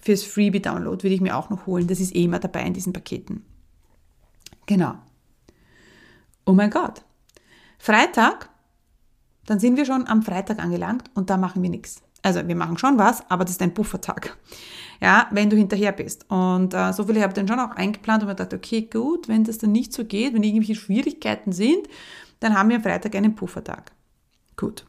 fürs 0.00 0.22
Freebie-Download 0.22 1.02
würde 1.02 1.16
ich 1.16 1.20
mir 1.20 1.36
auch 1.36 1.50
noch 1.50 1.66
holen. 1.66 1.88
Das 1.88 1.98
ist 1.98 2.14
eh 2.14 2.22
immer 2.22 2.38
dabei 2.38 2.62
in 2.62 2.74
diesen 2.74 2.92
Paketen. 2.92 3.44
Genau. 4.66 4.94
Oh 6.46 6.52
mein 6.52 6.70
Gott. 6.70 7.02
Freitag, 7.76 8.50
dann 9.46 9.58
sind 9.58 9.76
wir 9.76 9.84
schon 9.84 10.06
am 10.06 10.22
Freitag 10.22 10.60
angelangt 10.60 11.10
und 11.14 11.28
da 11.28 11.38
machen 11.38 11.60
wir 11.64 11.70
nichts. 11.70 12.00
Also 12.22 12.46
wir 12.46 12.54
machen 12.54 12.78
schon 12.78 12.96
was, 12.96 13.28
aber 13.28 13.44
das 13.44 13.54
ist 13.54 13.62
ein 13.62 13.74
Buffertag. 13.74 14.36
Ja, 15.02 15.26
wenn 15.32 15.50
du 15.50 15.56
hinterher 15.56 15.90
bist. 15.90 16.30
Und 16.30 16.72
äh, 16.72 16.92
so 16.92 17.02
viele 17.02 17.20
habe 17.20 17.32
ich 17.32 17.34
dann 17.34 17.48
schon 17.48 17.58
auch 17.58 17.74
eingeplant 17.74 18.22
und 18.22 18.28
mir 18.28 18.36
gedacht, 18.36 18.54
okay, 18.54 18.82
gut, 18.82 19.26
wenn 19.26 19.42
das 19.42 19.58
dann 19.58 19.72
nicht 19.72 19.92
so 19.92 20.04
geht, 20.04 20.34
wenn 20.34 20.44
irgendwelche 20.44 20.76
Schwierigkeiten 20.76 21.50
sind, 21.50 21.88
dann 22.38 22.56
haben 22.56 22.68
wir 22.68 22.76
am 22.76 22.82
Freitag 22.84 23.16
einen 23.16 23.34
Puffertag. 23.34 23.90
Gut. 24.56 24.86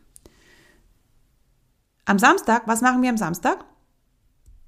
Am 2.06 2.20
Samstag, 2.20 2.68
was 2.68 2.82
machen 2.82 3.02
wir 3.02 3.10
am 3.10 3.18
Samstag? 3.18 3.66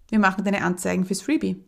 Wir 0.10 0.20
machen 0.20 0.44
deine 0.44 0.64
Anzeigen 0.64 1.06
fürs 1.06 1.22
Freebie. 1.22 1.64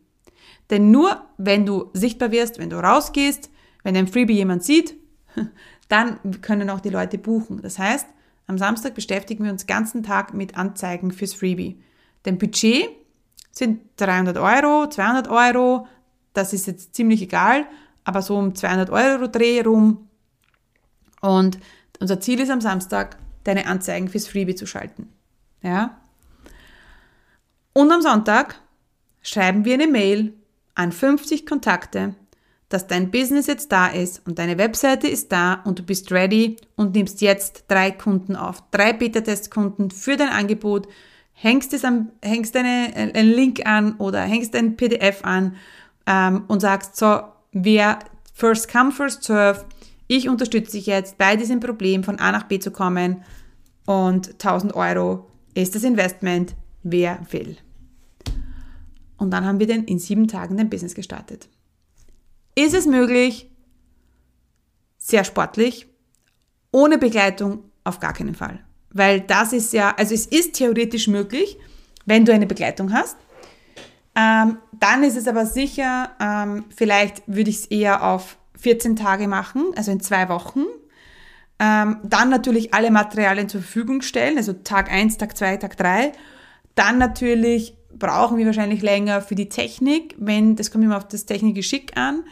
Denn 0.70 0.90
nur 0.90 1.24
wenn 1.36 1.66
du 1.66 1.90
sichtbar 1.92 2.30
wirst, 2.32 2.58
wenn 2.58 2.70
du 2.70 2.76
rausgehst, 2.76 3.50
wenn 3.82 3.94
dein 3.94 4.08
Freebie 4.08 4.34
jemand 4.34 4.64
sieht, 4.64 4.94
dann 5.88 6.40
können 6.40 6.70
auch 6.70 6.80
die 6.80 6.90
Leute 6.90 7.18
buchen. 7.18 7.62
Das 7.62 7.78
heißt, 7.78 8.06
am 8.46 8.58
Samstag 8.58 8.94
beschäftigen 8.94 9.44
wir 9.44 9.52
uns 9.52 9.62
den 9.62 9.74
ganzen 9.74 10.02
Tag 10.02 10.34
mit 10.34 10.56
Anzeigen 10.56 11.12
fürs 11.12 11.34
Freebie. 11.34 11.80
Dein 12.24 12.38
Budget 12.38 12.88
sind 13.52 13.80
300 13.96 14.38
Euro, 14.38 14.88
200 14.88 15.28
Euro, 15.28 15.86
das 16.32 16.52
ist 16.52 16.66
jetzt 16.66 16.94
ziemlich 16.94 17.22
egal, 17.22 17.66
aber 18.04 18.22
so 18.22 18.36
um 18.36 18.54
200 18.54 18.90
Euro 18.90 19.28
Dreh 19.28 19.60
rum. 19.60 20.08
Und 21.20 21.58
unser 22.00 22.20
Ziel 22.20 22.40
ist 22.40 22.50
am 22.50 22.60
Samstag, 22.60 23.16
deine 23.44 23.66
Anzeigen 23.66 24.08
fürs 24.08 24.26
Freebie 24.26 24.54
zu 24.54 24.66
schalten. 24.66 25.08
Ja? 25.62 26.00
Und 27.72 27.90
am 27.92 28.02
Sonntag 28.02 28.60
schreiben 29.22 29.64
wir 29.64 29.74
eine 29.74 29.86
Mail 29.86 30.34
an 30.74 30.92
50 30.92 31.46
Kontakte, 31.46 32.14
dass 32.68 32.86
dein 32.86 33.10
Business 33.10 33.46
jetzt 33.46 33.72
da 33.72 33.88
ist 33.88 34.26
und 34.26 34.38
deine 34.38 34.56
Webseite 34.56 35.08
ist 35.08 35.32
da 35.32 35.54
und 35.64 35.78
du 35.78 35.82
bist 35.82 36.12
ready 36.12 36.56
und 36.76 36.94
nimmst 36.94 37.20
jetzt 37.20 37.64
drei 37.68 37.90
Kunden 37.90 38.36
auf, 38.36 38.62
drei 38.70 38.92
Beta-Test-Kunden 38.92 39.90
für 39.90 40.16
dein 40.16 40.28
Angebot, 40.28 40.88
hängst, 41.32 41.72
es 41.72 41.84
am, 41.84 42.10
hängst 42.22 42.56
eine, 42.56 42.92
einen 42.94 43.28
Link 43.28 43.66
an 43.66 43.94
oder 43.96 44.22
hängst 44.22 44.54
ein 44.54 44.76
PDF 44.76 45.24
an 45.24 45.56
ähm, 46.06 46.44
und 46.46 46.60
sagst 46.60 46.96
so, 46.96 47.22
wer 47.52 47.98
first 48.34 48.70
come, 48.70 48.92
first 48.92 49.24
serve, 49.24 49.64
ich 50.10 50.28
unterstütze 50.28 50.72
dich 50.72 50.86
jetzt 50.86 51.18
bei 51.18 51.36
diesem 51.36 51.60
Problem 51.60 52.02
von 52.02 52.18
A 52.18 52.32
nach 52.32 52.48
B 52.48 52.58
zu 52.58 52.72
kommen 52.72 53.22
und 53.86 54.32
1000 54.44 54.74
Euro 54.74 55.30
ist 55.54 55.76
das 55.76 55.84
Investment, 55.84 56.56
wer 56.82 57.20
will. 57.30 57.56
Und 59.18 59.30
dann 59.30 59.44
haben 59.44 59.60
wir 59.60 59.68
dann 59.68 59.84
in 59.84 60.00
sieben 60.00 60.26
Tagen 60.26 60.56
dein 60.56 60.68
Business 60.68 60.96
gestartet. 60.96 61.48
Ist 62.56 62.74
es 62.74 62.86
möglich? 62.86 63.52
Sehr 64.98 65.22
sportlich. 65.22 65.86
Ohne 66.72 66.98
Begleitung 66.98 67.62
auf 67.84 68.00
gar 68.00 68.12
keinen 68.12 68.34
Fall. 68.34 68.58
Weil 68.90 69.20
das 69.20 69.52
ist 69.52 69.72
ja, 69.72 69.94
also 69.96 70.12
es 70.12 70.26
ist 70.26 70.54
theoretisch 70.54 71.06
möglich, 71.06 71.56
wenn 72.04 72.24
du 72.24 72.34
eine 72.34 72.48
Begleitung 72.48 72.92
hast. 72.92 73.16
Ähm, 74.16 74.58
dann 74.72 75.04
ist 75.04 75.16
es 75.16 75.28
aber 75.28 75.46
sicher, 75.46 76.10
ähm, 76.20 76.64
vielleicht 76.74 77.22
würde 77.28 77.50
ich 77.50 77.58
es 77.58 77.66
eher 77.66 78.02
auf 78.04 78.39
14 78.60 78.96
Tage 78.96 79.28
machen, 79.28 79.72
also 79.76 79.90
in 79.90 80.00
zwei 80.00 80.28
Wochen. 80.28 80.64
Ähm, 81.58 81.98
dann 82.02 82.30
natürlich 82.30 82.72
alle 82.72 82.90
Materialien 82.90 83.48
zur 83.48 83.60
Verfügung 83.60 84.02
stellen, 84.02 84.38
also 84.38 84.52
Tag 84.52 84.90
1, 84.90 85.18
Tag 85.18 85.36
2, 85.36 85.58
Tag 85.58 85.76
3. 85.76 86.12
Dann 86.74 86.98
natürlich 86.98 87.76
brauchen 87.98 88.38
wir 88.38 88.46
wahrscheinlich 88.46 88.82
länger 88.82 89.20
für 89.20 89.34
die 89.34 89.48
Technik, 89.48 90.14
wenn, 90.18 90.56
das 90.56 90.70
kommt 90.70 90.84
immer 90.84 90.96
auf 90.96 91.08
das 91.08 91.26
Technikgeschick 91.26 91.96
an. 91.96 92.24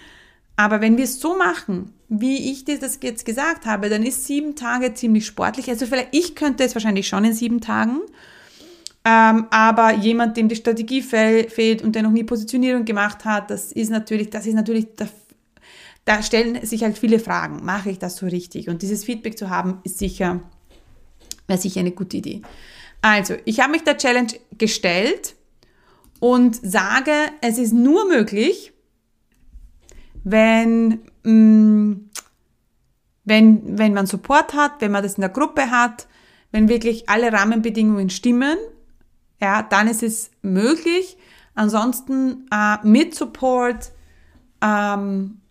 Aber 0.57 0.81
wenn 0.81 0.97
wir 0.97 1.05
es 1.05 1.21
so 1.21 1.37
machen, 1.37 1.93
wie 2.09 2.51
ich 2.51 2.65
dir 2.65 2.79
das 2.79 2.99
jetzt 3.03 3.25
gesagt 3.25 3.67
habe, 3.67 3.89
dann 3.91 4.03
ist 4.03 4.27
sieben 4.27 4.57
Tage 4.57 4.95
ziemlich 4.95 5.27
sportlich. 5.27 5.69
Also 5.69 5.87
vielleicht, 5.87 6.09
ich 6.13 6.35
könnte 6.35 6.65
es 6.65 6.75
wahrscheinlich 6.75 7.07
schon 7.07 7.25
in 7.25 7.33
sieben 7.33 7.61
Tagen. 7.61 8.01
Ähm, 9.05 9.47
aber 9.51 9.95
jemand, 9.95 10.37
dem 10.37 10.49
die 10.49 10.57
Strategie 10.57 11.03
fehlt 11.03 11.83
und 11.83 11.95
der 11.95 12.03
noch 12.03 12.11
nie 12.11 12.25
Positionierung 12.25 12.85
gemacht 12.85 13.25
hat, 13.25 13.51
das 13.51 13.73
ist 13.73 13.91
natürlich, 13.91 14.31
das 14.31 14.47
ist 14.47 14.55
natürlich 14.55 14.97
der 14.97 15.09
da 16.09 16.23
stellen 16.23 16.65
sich 16.65 16.85
halt 16.85 16.97
viele 16.97 17.19
Fragen. 17.19 17.63
Mache 17.67 17.91
ich 17.91 17.99
das 17.99 18.17
so 18.17 18.25
richtig? 18.25 18.71
Und 18.71 18.81
dieses 18.81 19.05
Feedback 19.05 19.37
zu 19.37 19.51
haben, 19.51 19.81
ist 19.85 19.99
sicher, 19.99 20.41
wäre 21.47 21.61
sicher 21.61 21.81
eine 21.81 21.91
gute 21.91 22.17
Idee. 22.17 22.41
Also, 23.03 23.35
ich 23.45 23.61
habe 23.61 23.73
mich 23.73 23.85
der 23.85 23.99
Challenge 23.99 24.33
gestellt 24.57 25.35
und 26.19 26.57
sage, 26.57 27.13
es 27.43 27.59
ist 27.59 27.75
nur 27.75 28.09
möglich, 28.09 28.73
wenn, 30.25 31.01
mh, 31.25 31.31
mm, 31.31 32.11
wenn, 33.25 33.79
wenn 33.79 33.93
man 33.93 34.07
Support 34.07 34.55
hat, 34.55 34.81
wenn 34.81 34.91
man 34.91 35.03
das 35.03 35.17
in 35.17 35.21
der 35.21 35.31
Gruppe 35.31 35.71
hat, 35.71 36.09
wenn 36.53 36.71
wirklich 36.71 37.11
alle 37.11 37.31
Rahmenbedingungen 37.31 38.09
stimmen, 38.09 38.57
ja, 39.43 39.63
dann 39.63 39.87
ist 39.89 40.03
es 40.03 40.31
möglich. 40.41 41.19
Ansonsten 41.55 42.49
äh, 42.51 42.79
mit 42.83 43.15
Support, 43.15 43.93
ähm, 44.63 45.43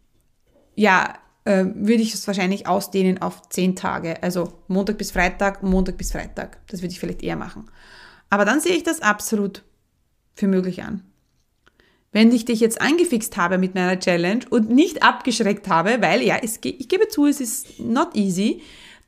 ja, 0.77 1.15
äh, 1.43 1.65
würde 1.73 2.03
ich 2.03 2.13
es 2.13 2.25
wahrscheinlich 2.27 2.67
ausdehnen 2.67 3.21
auf 3.21 3.49
zehn 3.49 3.75
Tage. 3.75 4.21
Also 4.21 4.53
Montag 4.67 4.97
bis 4.97 5.11
Freitag, 5.11 5.63
Montag 5.63 5.97
bis 5.97 6.11
Freitag. 6.11 6.59
Das 6.67 6.81
würde 6.81 6.93
ich 6.93 6.99
vielleicht 6.99 7.23
eher 7.23 7.35
machen. 7.35 7.65
Aber 8.29 8.45
dann 8.45 8.61
sehe 8.61 8.75
ich 8.75 8.83
das 8.83 9.01
absolut 9.01 9.63
für 10.35 10.47
möglich 10.47 10.83
an. 10.83 11.03
Wenn 12.11 12.31
ich 12.31 12.45
dich 12.45 12.59
jetzt 12.59 12.79
angefixt 12.79 13.35
habe 13.37 13.57
mit 13.57 13.75
meiner 13.75 13.99
Challenge 13.99 14.45
und 14.49 14.69
nicht 14.69 15.03
abgeschreckt 15.03 15.67
habe, 15.67 16.01
weil 16.01 16.21
ja, 16.21 16.37
es, 16.41 16.59
ich 16.63 16.87
gebe 16.87 17.07
zu, 17.07 17.25
es 17.25 17.41
ist 17.41 17.79
not 17.79 18.15
easy, 18.15 18.61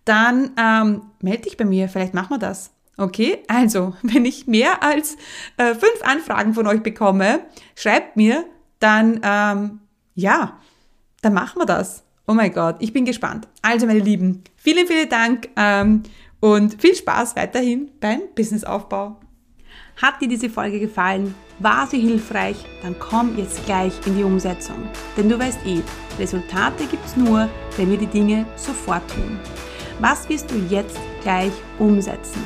dann 0.05 0.51
ähm, 0.57 1.03
melde 1.21 1.43
dich 1.43 1.57
bei 1.57 1.65
mir, 1.65 1.87
vielleicht 1.87 2.13
machen 2.13 2.31
wir 2.31 2.39
das. 2.39 2.71
Okay, 2.97 3.43
also, 3.47 3.93
wenn 4.01 4.25
ich 4.25 4.47
mehr 4.47 4.81
als 4.81 5.17
äh, 5.57 5.75
fünf 5.75 6.01
Anfragen 6.03 6.53
von 6.53 6.67
euch 6.67 6.81
bekomme, 6.81 7.41
schreibt 7.75 8.17
mir, 8.17 8.45
dann 8.79 9.21
ähm, 9.23 9.79
ja, 10.15 10.59
dann 11.21 11.33
machen 11.33 11.59
wir 11.59 11.65
das. 11.65 12.03
Oh 12.27 12.33
mein 12.33 12.53
Gott, 12.53 12.75
ich 12.79 12.93
bin 12.93 13.05
gespannt. 13.05 13.47
Also, 13.61 13.87
meine 13.87 13.99
Lieben, 13.99 14.43
vielen, 14.55 14.87
vielen 14.87 15.09
Dank 15.09 15.49
ähm, 15.55 16.03
und 16.39 16.79
viel 16.79 16.95
Spaß 16.95 17.35
weiterhin 17.35 17.89
beim 17.99 18.21
Businessaufbau. 18.35 19.17
Hat 20.01 20.21
dir 20.21 20.27
diese 20.27 20.49
Folge 20.49 20.79
gefallen? 20.79 21.35
War 21.59 21.85
sie 21.87 21.99
hilfreich? 21.99 22.57
Dann 22.83 22.97
komm 22.99 23.37
jetzt 23.37 23.65
gleich 23.65 23.93
in 24.05 24.15
die 24.15 24.23
Umsetzung. 24.23 24.87
Denn 25.17 25.27
du 25.27 25.37
weißt 25.37 25.59
eh, 25.65 25.81
Resultate 26.17 26.85
gibt 26.85 27.05
es 27.05 27.17
nur, 27.17 27.49
wenn 27.75 27.91
wir 27.91 27.97
die 27.97 28.05
Dinge 28.05 28.45
sofort 28.55 29.03
tun. 29.09 29.39
Was 29.99 30.29
wirst 30.29 30.49
du 30.51 30.55
jetzt 30.69 30.97
gleich 31.21 31.51
umsetzen? 31.79 32.41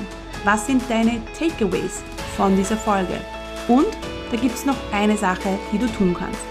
Was 0.46 0.66
sind 0.66 0.82
deine 0.90 1.22
Takeaways 1.38 2.02
von 2.36 2.56
dieser 2.56 2.78
Folge? 2.78 3.20
Und 3.68 3.88
da 4.32 4.38
gibt 4.38 4.56
es 4.56 4.66
noch 4.66 4.78
eine 4.92 5.16
Sache, 5.16 5.60
die 5.72 5.78
du 5.78 5.88
tun 5.88 6.16
kannst. 6.18 6.42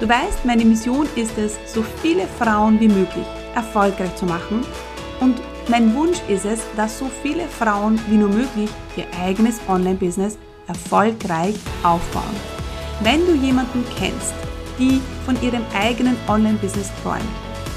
Du 0.00 0.08
weißt, 0.08 0.46
meine 0.46 0.64
Mission 0.64 1.06
ist 1.14 1.36
es, 1.36 1.58
so 1.66 1.84
viele 2.00 2.26
Frauen 2.38 2.80
wie 2.80 2.88
möglich 2.88 3.26
erfolgreich 3.54 4.16
zu 4.16 4.24
machen. 4.24 4.64
Und 5.20 5.36
mein 5.68 5.94
Wunsch 5.94 6.18
ist 6.26 6.46
es, 6.46 6.60
dass 6.74 6.98
so 6.98 7.10
viele 7.22 7.46
Frauen 7.46 8.00
wie 8.08 8.16
nur 8.16 8.30
möglich 8.30 8.70
ihr 8.96 9.04
eigenes 9.22 9.60
Online-Business 9.68 10.38
erfolgreich 10.66 11.54
aufbauen. 11.82 12.34
Wenn 13.02 13.26
du 13.26 13.34
jemanden 13.34 13.84
kennst, 13.98 14.32
die 14.78 15.02
von 15.26 15.40
ihrem 15.42 15.62
eigenen 15.78 16.16
Online-Business 16.28 16.90
träumt 17.02 17.20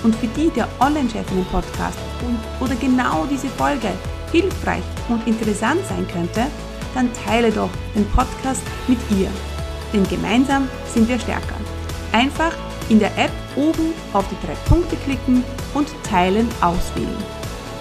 und 0.03 0.15
für 0.15 0.27
die 0.27 0.49
der 0.49 0.69
Online-Chefinnen-Podcast 0.79 1.97
oder 2.61 2.75
genau 2.75 3.25
diese 3.29 3.49
Folge 3.49 3.89
hilfreich 4.31 4.83
und 5.09 5.27
interessant 5.27 5.81
sein 5.89 6.07
könnte, 6.07 6.45
dann 6.95 7.09
teile 7.25 7.51
doch 7.51 7.69
den 7.93 8.05
Podcast 8.11 8.63
mit 8.87 8.99
ihr. 9.11 9.29
Denn 9.91 10.07
gemeinsam 10.07 10.69
sind 10.87 11.09
wir 11.09 11.19
stärker. 11.19 11.55
Einfach 12.13 12.53
in 12.89 12.99
der 12.99 13.17
App 13.17 13.31
oben 13.55 13.93
auf 14.13 14.25
die 14.29 14.47
drei 14.47 14.53
Punkte 14.69 14.95
klicken 14.97 15.43
und 15.73 15.87
Teilen 16.03 16.47
auswählen. 16.61 17.09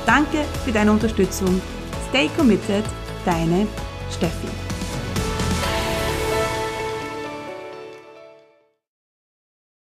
Danke 0.07 0.45
für 0.64 0.73
deine 0.73 0.90
Unterstützung. 0.90 1.61
Stay 2.09 2.29
committed, 2.37 2.85
deine 3.25 3.66
Steffi. 4.11 4.62